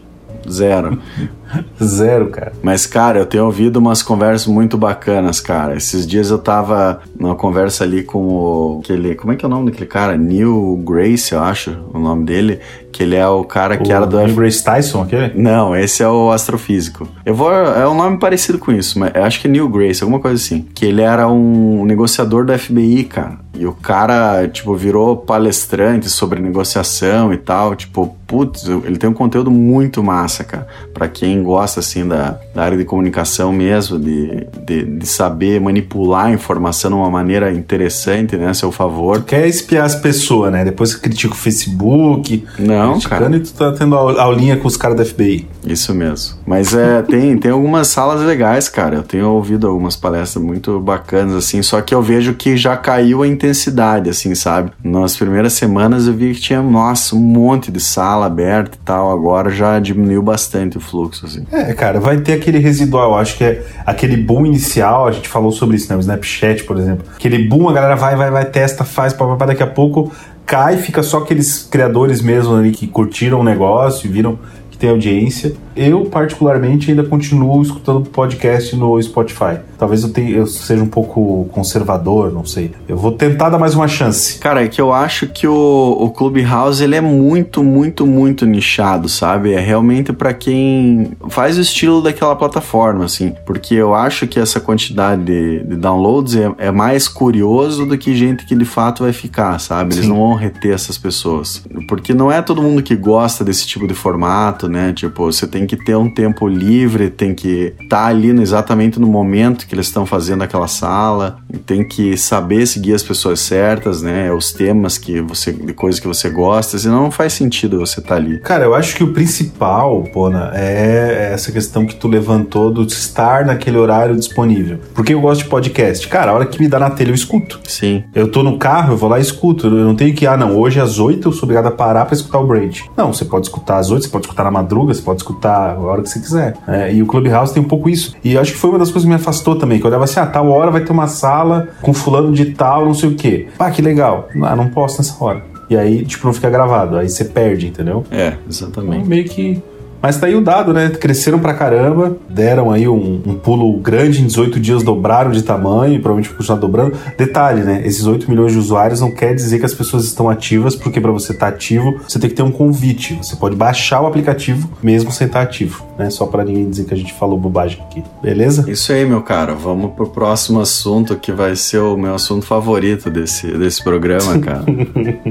Zero. 0.50 0.98
Zero, 1.82 2.30
cara. 2.30 2.52
Mas, 2.62 2.86
cara, 2.86 3.18
eu 3.18 3.26
tenho 3.26 3.44
ouvido 3.44 3.76
umas 3.76 4.02
conversas 4.02 4.46
muito 4.46 4.76
bacanas, 4.76 5.40
cara. 5.40 5.76
Esses 5.76 6.06
dias 6.06 6.30
eu 6.30 6.38
tava 6.38 7.00
numa 7.18 7.34
conversa 7.34 7.84
ali 7.84 8.02
com 8.02 8.26
o. 8.26 8.80
Aquele, 8.82 9.14
como 9.14 9.32
é 9.32 9.36
que 9.36 9.44
é 9.44 9.48
o 9.48 9.50
nome 9.50 9.70
daquele 9.70 9.86
cara? 9.86 10.16
Neil 10.16 10.82
Grace, 10.84 11.32
eu 11.32 11.40
acho 11.40 11.76
o 11.92 11.98
nome 11.98 12.24
dele. 12.24 12.60
Que 12.98 13.04
ele 13.04 13.14
é 13.14 13.28
o 13.28 13.44
cara 13.44 13.76
que 13.76 13.92
o 13.92 13.94
era 13.94 14.04
do 14.04 14.18
F... 14.18 14.34
Grace 14.34 14.64
Tyson, 14.64 15.02
aquele? 15.02 15.32
Não, 15.40 15.76
esse 15.76 16.02
é 16.02 16.08
o 16.08 16.32
astrofísico. 16.32 17.06
Eu 17.24 17.32
vou. 17.32 17.52
É 17.52 17.86
um 17.86 17.94
nome 17.94 18.18
parecido 18.18 18.58
com 18.58 18.72
isso, 18.72 18.98
mas 18.98 19.14
acho 19.14 19.40
que 19.40 19.46
é 19.46 19.50
Neil 19.52 19.68
Grace, 19.68 20.02
alguma 20.02 20.18
coisa 20.18 20.34
assim. 20.34 20.66
Que 20.74 20.84
ele 20.84 21.00
era 21.00 21.28
um 21.28 21.84
negociador 21.84 22.44
do 22.44 22.58
FBI, 22.58 23.04
cara. 23.04 23.38
E 23.58 23.66
o 23.66 23.72
cara, 23.72 24.46
tipo, 24.46 24.72
virou 24.76 25.16
palestrante 25.16 26.08
sobre 26.08 26.40
negociação 26.40 27.32
e 27.32 27.36
tal. 27.36 27.74
Tipo, 27.74 28.16
putz, 28.24 28.68
ele 28.68 28.96
tem 28.96 29.10
um 29.10 29.14
conteúdo 29.14 29.50
muito 29.50 30.00
massa, 30.00 30.44
cara. 30.44 30.68
Pra 30.94 31.08
quem 31.08 31.42
gosta, 31.42 31.80
assim, 31.80 32.06
da, 32.06 32.38
da 32.54 32.62
área 32.62 32.78
de 32.78 32.84
comunicação 32.84 33.52
mesmo, 33.52 33.98
de, 33.98 34.46
de, 34.64 34.84
de 34.84 35.06
saber 35.06 35.60
manipular 35.60 36.26
a 36.26 36.30
informação 36.30 36.92
de 36.92 36.96
uma 36.98 37.10
maneira 37.10 37.52
interessante, 37.52 38.36
né, 38.36 38.50
a 38.50 38.54
seu 38.54 38.70
favor. 38.70 39.24
Quer 39.24 39.48
espiar 39.48 39.86
as 39.86 39.96
pessoas, 39.96 40.52
né? 40.52 40.64
Depois 40.64 40.94
critica 40.94 41.34
o 41.34 41.36
Facebook. 41.36 42.46
Não, 42.60 42.87
criticando 42.92 43.24
cara. 43.24 43.36
e 43.36 43.40
tu 43.40 43.52
tá 43.54 43.72
tendo 43.72 43.94
aul- 43.96 44.18
aulinha 44.18 44.56
com 44.56 44.66
os 44.68 44.76
caras 44.76 44.96
da 44.96 45.04
FBI. 45.04 45.46
Isso 45.64 45.94
mesmo. 45.94 46.36
Mas 46.46 46.74
é, 46.74 47.02
tem, 47.08 47.36
tem 47.38 47.50
algumas 47.50 47.88
salas 47.88 48.20
legais, 48.22 48.68
cara. 48.68 48.96
Eu 48.96 49.02
tenho 49.02 49.28
ouvido 49.30 49.66
algumas 49.66 49.96
palestras 49.96 50.42
muito 50.42 50.78
bacanas, 50.80 51.34
assim, 51.34 51.62
só 51.62 51.80
que 51.80 51.94
eu 51.94 52.02
vejo 52.02 52.34
que 52.34 52.56
já 52.56 52.76
caiu 52.76 53.22
a 53.22 53.28
intensidade, 53.28 54.10
assim, 54.10 54.34
sabe? 54.34 54.70
Nas 54.82 55.16
primeiras 55.16 55.52
semanas 55.52 56.06
eu 56.06 56.14
vi 56.14 56.34
que 56.34 56.40
tinha, 56.40 56.62
nossa, 56.62 57.14
um 57.16 57.20
monte 57.20 57.70
de 57.70 57.80
sala 57.80 58.26
aberta 58.26 58.76
e 58.76 58.84
tal. 58.84 59.10
Agora 59.10 59.50
já 59.50 59.78
diminuiu 59.78 60.22
bastante 60.22 60.76
o 60.76 60.80
fluxo, 60.80 61.26
assim. 61.26 61.44
É, 61.52 61.72
cara, 61.72 62.00
vai 62.00 62.18
ter 62.18 62.34
aquele 62.34 62.58
residual. 62.58 63.16
Acho 63.18 63.36
que 63.36 63.44
é 63.44 63.64
aquele 63.86 64.16
boom 64.16 64.46
inicial. 64.46 65.06
A 65.06 65.12
gente 65.12 65.28
falou 65.28 65.50
sobre 65.52 65.76
isso, 65.76 65.88
né? 65.90 65.96
O 65.96 66.00
Snapchat, 66.00 66.64
por 66.64 66.76
exemplo. 66.78 67.04
Aquele 67.16 67.46
boom, 67.48 67.68
a 67.68 67.72
galera 67.72 67.96
vai, 67.96 68.16
vai, 68.16 68.30
vai, 68.30 68.44
testa, 68.44 68.84
faz, 68.84 69.12
papapá, 69.12 69.46
daqui 69.46 69.62
a 69.62 69.66
pouco 69.66 70.12
cai, 70.48 70.78
fica 70.78 71.02
só 71.02 71.18
aqueles 71.18 71.62
criadores 71.70 72.22
mesmo 72.22 72.56
ali 72.56 72.70
que 72.70 72.86
curtiram 72.86 73.40
o 73.40 73.44
negócio 73.44 74.08
e 74.08 74.10
viram 74.10 74.38
que 74.70 74.78
tem 74.78 74.88
audiência. 74.88 75.54
Eu, 75.78 76.06
particularmente, 76.06 76.90
ainda 76.90 77.04
continuo 77.04 77.62
escutando 77.62 78.00
podcast 78.10 78.74
no 78.74 79.00
Spotify. 79.00 79.60
Talvez 79.78 80.02
eu, 80.02 80.10
tenha, 80.10 80.30
eu 80.30 80.44
seja 80.44 80.82
um 80.82 80.88
pouco 80.88 81.48
conservador, 81.52 82.32
não 82.32 82.44
sei. 82.44 82.72
Eu 82.88 82.96
vou 82.96 83.12
tentar 83.12 83.48
dar 83.48 83.58
mais 83.58 83.76
uma 83.76 83.86
chance. 83.86 84.40
Cara, 84.40 84.64
é 84.64 84.66
que 84.66 84.80
eu 84.80 84.92
acho 84.92 85.28
que 85.28 85.46
o, 85.46 85.96
o 86.00 86.10
Clubhouse 86.10 86.82
ele 86.82 86.96
é 86.96 87.00
muito, 87.00 87.62
muito, 87.62 88.04
muito 88.04 88.44
nichado, 88.44 89.08
sabe? 89.08 89.52
É 89.52 89.60
realmente 89.60 90.12
pra 90.12 90.34
quem 90.34 91.12
faz 91.28 91.56
o 91.56 91.60
estilo 91.60 92.02
daquela 92.02 92.34
plataforma, 92.34 93.04
assim. 93.04 93.32
Porque 93.46 93.76
eu 93.76 93.94
acho 93.94 94.26
que 94.26 94.40
essa 94.40 94.58
quantidade 94.58 95.22
de, 95.22 95.60
de 95.62 95.76
downloads 95.76 96.34
é, 96.34 96.52
é 96.58 96.70
mais 96.72 97.06
curioso 97.06 97.86
do 97.86 97.96
que 97.96 98.16
gente 98.16 98.44
que 98.46 98.56
de 98.56 98.64
fato 98.64 99.04
vai 99.04 99.12
ficar, 99.12 99.60
sabe? 99.60 99.94
Eles 99.94 100.06
Sim. 100.06 100.10
não 100.10 100.16
vão 100.16 100.34
reter 100.34 100.74
essas 100.74 100.98
pessoas. 100.98 101.62
Porque 101.86 102.12
não 102.12 102.32
é 102.32 102.42
todo 102.42 102.60
mundo 102.60 102.82
que 102.82 102.96
gosta 102.96 103.44
desse 103.44 103.64
tipo 103.64 103.86
de 103.86 103.94
formato, 103.94 104.68
né? 104.68 104.92
Tipo, 104.92 105.26
você 105.26 105.46
tem 105.46 105.67
que 105.68 105.76
ter 105.76 105.96
um 105.96 106.10
tempo 106.10 106.48
livre, 106.48 107.10
tem 107.10 107.32
que 107.34 107.74
estar 107.80 108.06
ali 108.06 108.32
no- 108.32 108.42
exatamente 108.42 108.98
no 108.98 109.06
momento 109.06 109.66
que 109.66 109.74
eles 109.74 109.86
estão 109.86 110.04
fazendo 110.04 110.42
aquela 110.42 110.66
sala, 110.66 111.38
tem 111.66 111.86
que 111.86 112.16
saber 112.16 112.66
seguir 112.66 112.94
as 112.94 113.02
pessoas 113.02 113.38
certas, 113.40 114.02
né? 114.02 114.32
Os 114.32 114.52
temas 114.52 114.98
que 114.98 115.20
você, 115.20 115.52
de 115.52 115.72
coisas 115.72 116.00
que 116.00 116.06
você 116.08 116.28
gosta, 116.30 116.76
senão 116.78 117.02
não 117.04 117.10
faz 117.10 117.34
sentido 117.34 117.78
você 117.78 118.00
estar 118.00 118.16
ali. 118.16 118.40
Cara, 118.40 118.64
eu 118.64 118.74
acho 118.74 118.96
que 118.96 119.04
o 119.04 119.12
principal, 119.12 120.02
Pona, 120.12 120.50
é 120.54 121.30
essa 121.32 121.52
questão 121.52 121.86
que 121.86 121.94
tu 121.94 122.08
levantou 122.08 122.70
do 122.72 122.82
estar 122.84 123.44
naquele 123.44 123.76
horário 123.76 124.16
disponível. 124.16 124.78
Porque 124.94 125.12
eu 125.14 125.20
gosto 125.20 125.44
de 125.44 125.48
podcast. 125.50 126.08
Cara, 126.08 126.32
a 126.32 126.34
hora 126.34 126.46
que 126.46 126.58
me 126.60 126.66
dá 126.68 126.78
na 126.78 126.90
telha 126.90 127.10
eu 127.10 127.14
escuto. 127.14 127.60
Sim. 127.66 128.02
Eu 128.14 128.28
tô 128.30 128.42
no 128.42 128.58
carro, 128.58 128.94
eu 128.94 128.96
vou 128.96 129.08
lá 129.08 129.18
e 129.18 129.22
escuto. 129.22 129.66
Eu 129.66 129.84
não 129.84 129.94
tenho 129.94 130.14
que, 130.14 130.26
ah, 130.26 130.36
não, 130.36 130.56
hoje 130.56 130.80
às 130.80 130.98
8 130.98 131.28
eu 131.28 131.32
sou 131.32 131.44
obrigado 131.44 131.66
a 131.66 131.70
parar 131.70 132.04
pra 132.06 132.14
escutar 132.14 132.38
o 132.40 132.46
Braid. 132.46 132.84
Não, 132.96 133.12
você 133.12 133.24
pode 133.24 133.46
escutar 133.46 133.78
às 133.78 133.90
8, 133.90 134.04
você 134.04 134.08
pode 134.08 134.24
escutar 134.26 134.44
na 134.44 134.50
madruga, 134.50 134.94
você 134.94 135.02
pode 135.02 135.20
escutar 135.20 135.57
a 135.58 135.78
hora 135.78 136.02
que 136.02 136.08
você 136.08 136.20
quiser. 136.20 136.54
É, 136.66 136.92
e 136.92 137.02
o 137.02 137.06
Clubhouse 137.06 137.52
tem 137.52 137.62
um 137.62 137.66
pouco 137.68 137.88
isso. 137.88 138.14
E 138.24 138.34
eu 138.34 138.40
acho 138.40 138.52
que 138.52 138.58
foi 138.58 138.70
uma 138.70 138.78
das 138.78 138.88
coisas 138.88 139.02
que 139.02 139.08
me 139.08 139.14
afastou 139.14 139.56
também, 139.56 139.78
que 139.78 139.84
eu 139.84 139.88
olhava 139.88 140.04
assim, 140.04 140.20
ah, 140.20 140.26
tal 140.26 140.48
hora 140.48 140.70
vai 140.70 140.82
ter 140.82 140.92
uma 140.92 141.06
sala 141.08 141.68
com 141.82 141.92
fulano 141.92 142.32
de 142.32 142.46
tal, 142.46 142.84
não 142.86 142.94
sei 142.94 143.08
o 143.10 143.14
quê. 143.14 143.48
Ah, 143.58 143.70
que 143.70 143.82
legal. 143.82 144.28
Ah, 144.42 144.54
não 144.56 144.68
posso 144.68 144.98
nessa 144.98 145.22
hora. 145.22 145.42
E 145.70 145.76
aí, 145.76 146.04
tipo, 146.04 146.26
não 146.26 146.32
fica 146.32 146.48
gravado. 146.48 146.96
Aí 146.96 147.08
você 147.08 147.24
perde, 147.24 147.66
entendeu? 147.66 148.04
É, 148.10 148.28
Então, 148.28 148.38
exatamente. 148.48 149.06
meio 149.08 149.24
que 149.24 149.62
Mas 150.00 150.16
tá 150.16 150.26
aí 150.26 150.34
o 150.34 150.40
dado, 150.40 150.72
né? 150.72 150.90
Cresceram 150.90 151.38
pra 151.38 151.54
caramba, 151.54 152.16
deram 152.28 152.70
aí 152.70 152.88
um, 152.88 153.20
um 153.26 153.34
pulo 153.34 153.76
grande, 153.78 154.22
em 154.22 154.26
18 154.26 154.60
dias 154.60 154.82
dobraram 154.82 155.30
de 155.30 155.42
tamanho 155.42 155.94
e 155.94 155.98
provavelmente 155.98 156.34
continuar 156.34 156.58
dobrando. 156.58 156.96
Detalhe, 157.16 157.62
né? 157.62 157.82
Esses 157.84 158.06
8 158.06 158.30
milhões 158.30 158.52
de 158.52 158.58
usuários 158.58 159.00
não 159.00 159.10
quer 159.10 159.34
dizer 159.34 159.58
que 159.58 159.66
as 159.66 159.74
pessoas 159.74 160.04
estão 160.04 160.28
ativas, 160.28 160.76
porque 160.76 161.00
para 161.00 161.10
você 161.10 161.32
estar 161.32 161.50
tá 161.50 161.54
ativo, 161.54 162.00
você 162.06 162.18
tem 162.18 162.30
que 162.30 162.36
ter 162.36 162.42
um 162.42 162.50
convite. 162.50 163.18
Você 163.22 163.36
pode 163.36 163.56
baixar 163.56 164.00
o 164.00 164.06
aplicativo 164.06 164.70
mesmo 164.82 165.10
sem 165.10 165.26
estar 165.26 165.40
tá 165.40 165.44
ativo, 165.44 165.84
né? 165.98 166.10
Só 166.10 166.26
para 166.26 166.44
ninguém 166.44 166.68
dizer 166.68 166.84
que 166.84 166.94
a 166.94 166.96
gente 166.96 167.12
falou 167.12 167.38
bobagem 167.38 167.80
aqui, 167.82 168.02
beleza? 168.22 168.70
Isso 168.70 168.92
aí, 168.92 169.04
meu 169.04 169.22
cara. 169.22 169.54
Vamos 169.54 169.92
pro 169.92 170.08
próximo 170.08 170.60
assunto 170.60 171.16
que 171.16 171.32
vai 171.32 171.56
ser 171.56 171.78
o 171.78 171.96
meu 171.96 172.14
assunto 172.14 172.46
favorito 172.46 173.10
desse, 173.10 173.46
desse 173.48 173.82
programa, 173.82 174.38
cara. 174.38 174.64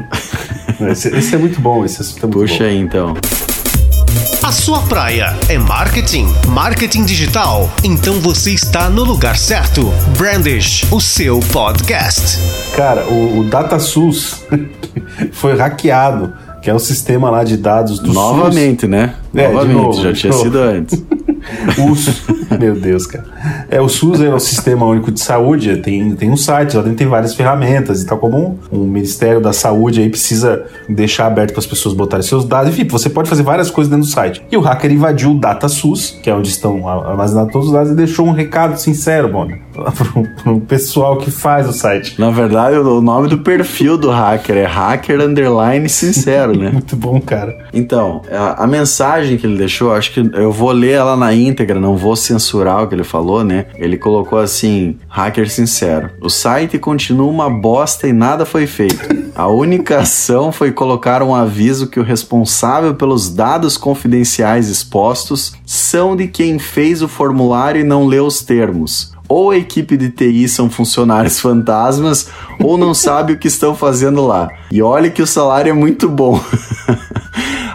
esse, 0.91 1.15
esse, 1.15 1.35
é 1.35 1.37
muito 1.37 1.59
bom, 1.61 1.85
esse 1.85 2.01
assunto 2.01 2.23
é 2.23 2.25
muito 2.25 2.39
Puxa 2.39 2.63
bom. 2.63 2.69
aí, 2.69 2.77
então. 2.77 3.13
A 4.43 4.51
sua 4.51 4.79
praia 4.81 5.35
é 5.49 5.57
marketing, 5.57 6.27
marketing 6.47 7.03
digital. 7.05 7.69
Então 7.83 8.19
você 8.21 8.51
está 8.53 8.89
no 8.89 9.03
lugar 9.03 9.37
certo. 9.37 9.91
Brandish, 10.17 10.85
o 10.91 10.99
seu 11.01 11.39
podcast. 11.51 12.37
Cara, 12.75 13.05
o, 13.07 13.39
o 13.39 13.43
DataSUS 13.43 14.41
foi 15.33 15.57
hackeado, 15.57 16.33
que 16.61 16.69
é 16.69 16.73
o 16.73 16.79
sistema 16.79 17.29
lá 17.29 17.43
de 17.43 17.57
dados 17.57 17.99
do 17.99 18.13
Novamente, 18.13 18.81
SUS. 18.81 18.89
né? 18.89 19.15
É, 19.35 19.47
Novamente, 19.49 19.75
novo, 19.75 20.01
já 20.01 20.13
tinha 20.13 20.33
sido 20.33 20.59
antes. 20.59 21.03
O, 21.77 22.55
meu 22.59 22.75
Deus, 22.75 23.05
cara. 23.05 23.25
É, 23.69 23.81
o 23.81 23.89
SUS 23.89 24.21
é 24.21 24.33
o 24.33 24.39
Sistema 24.39 24.85
Único 24.85 25.11
de 25.11 25.19
Saúde, 25.19 25.77
tem, 25.77 26.15
tem 26.15 26.29
um 26.29 26.37
site, 26.37 26.75
lá 26.75 26.83
dentro 26.83 26.97
tem 26.97 27.07
várias 27.07 27.35
ferramentas 27.35 28.01
e 28.01 28.05
tal, 28.05 28.17
como 28.17 28.59
um, 28.71 28.79
Ministério 28.87 29.39
da 29.39 29.53
Saúde 29.53 30.01
aí 30.01 30.09
precisa 30.09 30.65
deixar 30.87 31.27
aberto 31.27 31.51
para 31.51 31.59
as 31.59 31.65
pessoas 31.65 31.93
botarem 31.93 32.25
seus 32.25 32.45
dados. 32.45 32.69
Enfim, 32.69 32.87
você 32.87 33.09
pode 33.09 33.29
fazer 33.29 33.43
várias 33.43 33.69
coisas 33.69 33.89
dentro 33.89 34.05
do 34.05 34.11
site. 34.11 34.43
E 34.51 34.57
o 34.57 34.61
hacker 34.61 34.91
invadiu 34.91 35.31
o 35.31 35.39
DataSUS, 35.39 36.19
que 36.21 36.29
é 36.29 36.33
onde 36.33 36.49
estão 36.49 36.87
armazenados 36.87 37.51
todos 37.51 37.67
os 37.67 37.73
dados, 37.73 37.91
e 37.91 37.95
deixou 37.95 38.25
um 38.25 38.31
recado 38.31 38.77
sincero, 38.77 39.31
mano, 39.31 39.57
para 40.43 40.51
o 40.51 40.61
pessoal 40.61 41.17
que 41.17 41.31
faz 41.31 41.67
o 41.67 41.73
site. 41.73 42.19
Na 42.19 42.29
verdade, 42.29 42.77
o 42.77 43.01
nome 43.01 43.27
do 43.27 43.39
perfil 43.39 43.97
do 43.97 44.09
hacker 44.09 44.57
é 44.57 44.65
hacker 44.65 45.21
underline 45.21 45.87
sincero, 45.89 46.57
né? 46.57 46.69
Muito 46.73 46.95
bom, 46.95 47.19
cara. 47.19 47.67
Então, 47.73 48.21
a, 48.31 48.63
a 48.63 48.67
mensagem 48.67 49.37
que 49.37 49.45
ele 49.45 49.57
deixou, 49.57 49.93
acho 49.93 50.13
que 50.13 50.19
eu 50.33 50.51
vou 50.51 50.71
ler 50.71 50.93
ela 50.93 51.15
na 51.15 51.33
íntegra, 51.33 51.79
não 51.79 51.95
vou 51.97 52.15
censurar 52.15 52.83
o 52.83 52.87
que 52.87 52.95
ele 52.95 53.03
falou, 53.03 53.43
né? 53.43 53.67
Ele 53.75 53.97
colocou 53.97 54.39
assim: 54.39 54.97
hacker 55.07 55.49
sincero. 55.49 56.09
O 56.21 56.29
site 56.29 56.79
continua 56.79 57.29
uma 57.29 57.49
bosta 57.49 58.07
e 58.07 58.13
nada 58.13 58.45
foi 58.45 58.67
feito. 58.67 59.27
A 59.35 59.47
única 59.47 59.99
ação 60.01 60.51
foi 60.51 60.71
colocar 60.71 61.21
um 61.21 61.35
aviso 61.35 61.87
que 61.87 61.99
o 61.99 62.03
responsável 62.03 62.95
pelos 62.95 63.29
dados 63.29 63.77
confidenciais 63.77 64.69
expostos 64.69 65.53
são 65.65 66.15
de 66.15 66.27
quem 66.27 66.57
fez 66.59 67.01
o 67.01 67.07
formulário 67.07 67.81
e 67.81 67.83
não 67.83 68.05
leu 68.05 68.25
os 68.25 68.41
termos 68.41 69.16
ou 69.27 69.51
a 69.51 69.57
equipe 69.57 69.97
de 69.97 70.09
TI 70.09 70.47
são 70.47 70.69
funcionários 70.69 71.39
fantasmas 71.39 72.29
ou 72.63 72.77
não 72.77 72.93
sabe 72.93 73.33
o 73.33 73.37
que 73.37 73.47
estão 73.47 73.75
fazendo 73.75 74.25
lá. 74.25 74.49
E 74.71 74.81
olha 74.81 75.09
que 75.09 75.21
o 75.21 75.27
salário 75.27 75.69
é 75.69 75.73
muito 75.73 76.07
bom. 76.09 76.39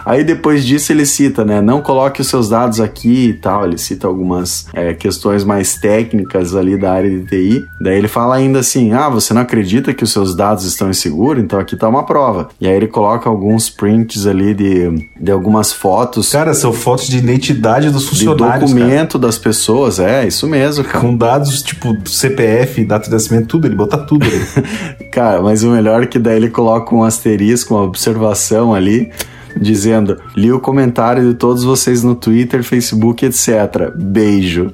Aí 0.05 0.23
depois 0.23 0.65
disso 0.65 0.91
ele 0.91 1.05
cita, 1.05 1.45
né? 1.45 1.61
Não 1.61 1.81
coloque 1.81 2.21
os 2.21 2.27
seus 2.27 2.49
dados 2.49 2.79
aqui 2.79 3.29
e 3.29 3.33
tal. 3.33 3.65
Ele 3.65 3.77
cita 3.77 4.07
algumas 4.07 4.67
é, 4.73 4.93
questões 4.93 5.43
mais 5.43 5.75
técnicas 5.75 6.55
ali 6.55 6.77
da 6.77 6.91
área 6.91 7.09
de 7.09 7.25
TI. 7.25 7.65
Daí 7.79 7.97
ele 7.97 8.07
fala 8.07 8.35
ainda 8.35 8.59
assim: 8.59 8.93
ah, 8.93 9.09
você 9.09 9.33
não 9.33 9.41
acredita 9.41 9.93
que 9.93 10.03
os 10.03 10.11
seus 10.11 10.35
dados 10.35 10.65
estão 10.65 10.89
inseguros? 10.89 11.43
Então 11.43 11.59
aqui 11.59 11.75
tá 11.75 11.87
uma 11.87 12.05
prova. 12.05 12.49
E 12.59 12.67
aí 12.67 12.75
ele 12.75 12.87
coloca 12.87 13.29
alguns 13.29 13.69
prints 13.69 14.25
ali 14.25 14.53
de, 14.53 15.07
de 15.19 15.31
algumas 15.31 15.71
fotos. 15.71 16.31
Cara, 16.31 16.53
são 16.53 16.73
fotos 16.73 17.07
de 17.07 17.17
identidade 17.17 17.89
dos 17.89 18.07
funcionários. 18.07 18.69
De 18.69 18.75
documento 18.75 19.13
cara. 19.13 19.27
das 19.27 19.37
pessoas, 19.37 19.99
é, 19.99 20.27
isso 20.27 20.47
mesmo, 20.47 20.83
cara. 20.83 20.99
Com 20.99 21.15
dados 21.15 21.61
tipo 21.61 21.95
CPF, 22.05 22.83
data 22.83 23.05
de 23.05 23.11
nascimento, 23.11 23.47
tudo, 23.47 23.67
ele 23.67 23.75
bota 23.75 23.97
tudo 23.97 24.25
ali. 24.25 25.07
cara, 25.11 25.41
mas 25.41 25.63
o 25.63 25.69
melhor 25.69 26.03
é 26.03 26.05
que 26.05 26.19
daí 26.19 26.37
ele 26.37 26.49
coloca 26.49 26.93
um 26.95 27.03
asterisco, 27.03 27.73
uma 27.73 27.83
observação 27.83 28.73
ali 28.73 29.11
dizendo: 29.59 30.17
li 30.35 30.51
o 30.51 30.59
comentário 30.59 31.27
de 31.27 31.33
todos 31.35 31.63
vocês 31.63 32.03
no 32.03 32.15
Twitter, 32.15 32.63
Facebook, 32.63 33.25
etc. 33.25 33.91
Beijo. 33.95 34.71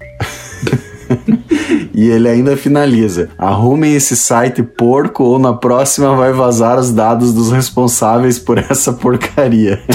e 1.94 2.10
ele 2.10 2.28
ainda 2.28 2.58
finaliza: 2.58 3.30
arrumem 3.38 3.96
esse 3.96 4.16
site 4.16 4.64
porco 4.64 5.24
ou 5.24 5.40
na 5.40 5.54
próxima 5.54 6.16
vai 6.16 6.32
vazar 6.32 6.80
os 6.80 6.92
dados 6.92 7.34
dos 7.34 7.52
responsáveis 7.52 8.40
por 8.40 8.58
essa 8.58 8.94
porcaria. 8.94 9.82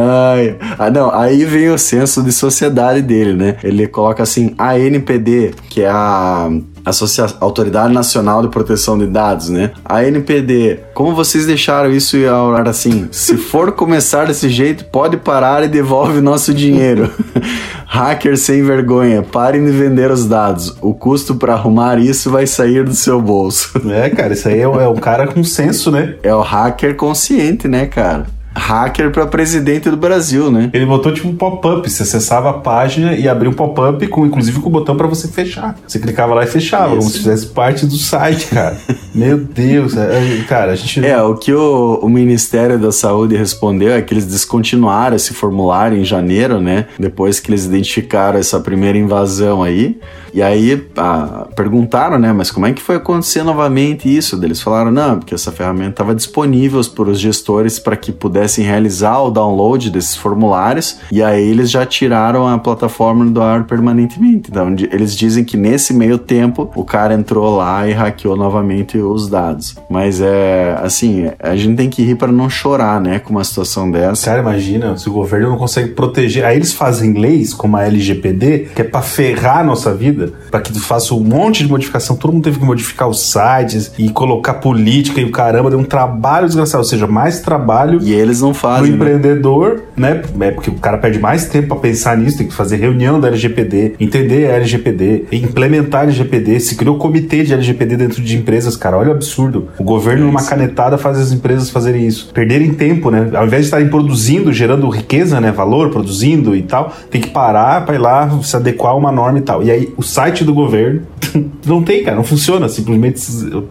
Ai, 0.00 0.56
ah, 0.78 0.90
não, 0.90 1.12
aí 1.12 1.44
vem 1.44 1.70
o 1.70 1.78
senso 1.78 2.22
de 2.22 2.30
sociedade 2.30 3.02
dele, 3.02 3.32
né? 3.32 3.56
Ele 3.64 3.86
coloca 3.88 4.22
assim: 4.22 4.54
a 4.56 4.78
NPD, 4.78 5.54
que 5.68 5.82
é 5.82 5.88
a 5.88 6.48
Associa 6.88 7.26
Autoridade 7.40 7.92
Nacional 7.92 8.42
de 8.42 8.48
Proteção 8.48 8.98
de 8.98 9.06
Dados, 9.06 9.48
né? 9.48 9.72
A 9.84 10.04
NPD, 10.04 10.80
como 10.94 11.14
vocês 11.14 11.46
deixaram 11.46 11.90
isso 11.90 12.16
e 12.16 12.26
orar 12.26 12.68
assim? 12.68 13.08
Se 13.10 13.36
for 13.36 13.72
começar 13.72 14.26
desse 14.26 14.48
jeito, 14.48 14.84
pode 14.86 15.16
parar 15.16 15.64
e 15.64 15.68
devolve 15.68 16.20
nosso 16.20 16.52
dinheiro. 16.52 17.10
Hacker 17.86 18.36
sem 18.36 18.62
vergonha, 18.62 19.22
parem 19.22 19.64
de 19.64 19.70
vender 19.70 20.10
os 20.10 20.26
dados. 20.26 20.76
O 20.80 20.92
custo 20.92 21.34
para 21.34 21.54
arrumar 21.54 21.98
isso 21.98 22.30
vai 22.30 22.46
sair 22.46 22.84
do 22.84 22.94
seu 22.94 23.20
bolso. 23.20 23.80
É, 23.88 24.10
cara, 24.10 24.34
isso 24.34 24.48
aí 24.48 24.60
é, 24.60 24.62
é 24.62 24.88
um 24.88 24.96
cara 24.96 25.26
com 25.26 25.42
senso, 25.42 25.90
né? 25.90 26.14
É 26.22 26.34
o 26.34 26.42
hacker 26.42 26.94
consciente, 26.96 27.66
né, 27.66 27.86
cara? 27.86 28.26
Hacker 28.58 29.10
para 29.10 29.26
presidente 29.26 29.88
do 29.88 29.96
Brasil, 29.96 30.50
né? 30.50 30.70
Ele 30.72 30.84
botou 30.84 31.12
tipo 31.12 31.28
um 31.28 31.36
pop-up, 31.36 31.88
você 31.88 32.02
acessava 32.02 32.50
a 32.50 32.54
página 32.54 33.14
e 33.14 33.28
abria 33.28 33.48
um 33.48 33.54
pop-up 33.54 34.06
com 34.08 34.26
inclusive 34.26 34.60
com 34.60 34.68
o 34.68 34.72
botão 34.72 34.96
para 34.96 35.06
você 35.06 35.28
fechar. 35.28 35.76
Você 35.86 35.98
clicava 35.98 36.34
lá 36.34 36.44
e 36.44 36.46
fechava, 36.46 36.88
Isso. 36.88 36.96
como 36.98 37.10
se 37.10 37.18
fizesse 37.18 37.46
parte 37.46 37.86
do 37.86 37.96
site, 37.96 38.46
cara. 38.46 38.76
Meu 39.18 39.38
Deus, 39.38 39.96
é, 39.96 40.44
cara, 40.48 40.72
a 40.72 40.76
gente 40.76 41.04
É, 41.04 41.20
o 41.22 41.34
que 41.34 41.52
o, 41.52 41.98
o 42.02 42.08
Ministério 42.08 42.78
da 42.78 42.92
Saúde 42.92 43.36
respondeu 43.36 43.92
é 43.92 44.00
que 44.00 44.14
eles 44.14 44.26
descontinuaram 44.26 45.16
esse 45.16 45.34
formulário 45.34 45.98
em 45.98 46.04
janeiro, 46.04 46.60
né? 46.60 46.86
Depois 46.98 47.40
que 47.40 47.50
eles 47.50 47.64
identificaram 47.64 48.38
essa 48.38 48.60
primeira 48.60 48.96
invasão 48.96 49.62
aí. 49.62 49.98
E 50.32 50.42
aí 50.42 50.86
ah, 50.96 51.48
perguntaram, 51.56 52.18
né, 52.18 52.32
mas 52.32 52.50
como 52.50 52.66
é 52.66 52.72
que 52.72 52.82
foi 52.82 52.96
acontecer 52.96 53.42
novamente 53.42 54.14
isso? 54.14 54.38
Eles 54.42 54.60
falaram, 54.60 54.90
não, 54.90 55.18
porque 55.18 55.34
essa 55.34 55.50
ferramenta 55.50 55.90
estava 55.90 56.14
disponível 56.14 56.80
para 56.94 57.10
os 57.10 57.18
gestores 57.18 57.78
para 57.78 57.96
que 57.96 58.12
pudessem 58.12 58.64
realizar 58.64 59.18
o 59.20 59.30
download 59.30 59.90
desses 59.90 60.14
formulários, 60.14 60.98
e 61.10 61.22
aí 61.22 61.48
eles 61.48 61.70
já 61.70 61.84
tiraram 61.84 62.46
a 62.46 62.58
plataforma 62.58 63.24
do 63.24 63.40
ar 63.40 63.64
permanentemente. 63.64 64.50
Então 64.50 64.74
eles 64.92 65.16
dizem 65.16 65.44
que 65.44 65.56
nesse 65.56 65.92
meio 65.94 66.18
tempo 66.18 66.70
o 66.74 66.84
cara 66.84 67.14
entrou 67.14 67.56
lá 67.56 67.88
e 67.88 67.92
hackeou 67.92 68.36
novamente 68.36 68.98
os 69.12 69.28
dados. 69.28 69.76
Mas 69.88 70.20
é 70.20 70.78
assim, 70.82 71.30
a 71.38 71.56
gente 71.56 71.76
tem 71.76 71.88
que 71.88 72.02
rir 72.02 72.16
para 72.16 72.32
não 72.32 72.48
chorar, 72.48 73.00
né, 73.00 73.18
com 73.18 73.30
uma 73.30 73.44
situação 73.44 73.90
dessa. 73.90 74.26
Cara, 74.26 74.40
imagina, 74.40 74.96
se 74.96 75.08
o 75.08 75.12
governo 75.12 75.50
não 75.50 75.58
consegue 75.58 75.90
proteger, 75.90 76.44
aí 76.44 76.56
eles 76.56 76.72
fazem 76.72 77.12
leis 77.14 77.52
como 77.52 77.76
a 77.76 77.84
LGPD, 77.84 78.68
que 78.74 78.82
é 78.82 78.84
para 78.84 79.02
ferrar 79.02 79.58
a 79.58 79.64
nossa 79.64 79.94
vida 79.94 80.32
para 80.50 80.60
que 80.60 80.72
tu 80.72 80.80
faça 80.80 81.14
um 81.14 81.20
monte 81.20 81.62
de 81.62 81.68
modificação. 81.68 82.16
Todo 82.16 82.32
mundo 82.32 82.44
teve 82.44 82.58
que 82.58 82.64
modificar 82.64 83.08
os 83.08 83.20
sites 83.20 83.92
e 83.98 84.08
colocar 84.10 84.54
política 84.54 85.20
e 85.20 85.24
o 85.24 85.30
caramba, 85.30 85.70
deu 85.70 85.78
um 85.78 85.84
trabalho 85.84 86.46
desgraçado, 86.46 86.82
ou 86.82 86.88
seja, 86.88 87.06
mais 87.06 87.40
trabalho. 87.40 88.00
E 88.02 88.12
eles 88.12 88.40
não 88.40 88.54
fazem. 88.54 88.96
Pro 88.96 89.04
né? 89.04 89.14
empreendedor, 89.14 89.82
né? 89.96 90.22
É 90.40 90.50
porque 90.50 90.70
o 90.70 90.74
cara 90.74 90.98
perde 90.98 91.18
mais 91.18 91.46
tempo 91.46 91.68
para 91.68 91.76
pensar 91.76 92.16
nisso, 92.16 92.38
tem 92.38 92.46
que 92.46 92.54
fazer 92.54 92.76
reunião 92.76 93.20
da 93.20 93.28
LGPD, 93.28 93.94
entender 94.00 94.50
a 94.50 94.54
LGPD, 94.54 95.26
implementar 95.32 96.02
a 96.02 96.04
LGPD. 96.04 96.60
Se 96.60 96.76
criou 96.76 96.96
comitê 96.96 97.42
de 97.42 97.52
LGPD 97.52 97.96
dentro 97.96 98.22
de 98.22 98.36
empresas, 98.36 98.76
cara, 98.76 98.87
olha 98.96 99.10
o 99.10 99.12
absurdo. 99.12 99.68
O 99.78 99.84
governo, 99.84 100.26
numa 100.26 100.42
canetada, 100.42 100.96
faz 100.96 101.18
as 101.18 101.32
empresas 101.32 101.70
fazerem 101.70 102.06
isso. 102.06 102.30
Perderem 102.32 102.72
tempo, 102.74 103.10
né? 103.10 103.30
Ao 103.34 103.46
invés 103.46 103.62
de 103.62 103.66
estarem 103.66 103.88
produzindo, 103.88 104.52
gerando 104.52 104.88
riqueza, 104.88 105.40
né? 105.40 105.52
Valor, 105.52 105.90
produzindo 105.90 106.56
e 106.56 106.62
tal, 106.62 106.92
tem 107.10 107.20
que 107.20 107.30
parar 107.30 107.84
para 107.84 107.94
ir 107.94 107.98
lá 107.98 108.30
se 108.42 108.56
adequar 108.56 108.92
a 108.92 108.96
uma 108.96 109.12
norma 109.12 109.38
e 109.38 109.42
tal. 109.42 109.62
E 109.62 109.70
aí 109.70 109.92
o 109.96 110.02
site 110.02 110.44
do 110.44 110.54
governo. 110.54 111.02
não 111.66 111.82
tem, 111.82 112.02
cara, 112.02 112.16
não 112.16 112.24
funciona. 112.24 112.68
Simplesmente 112.68 113.20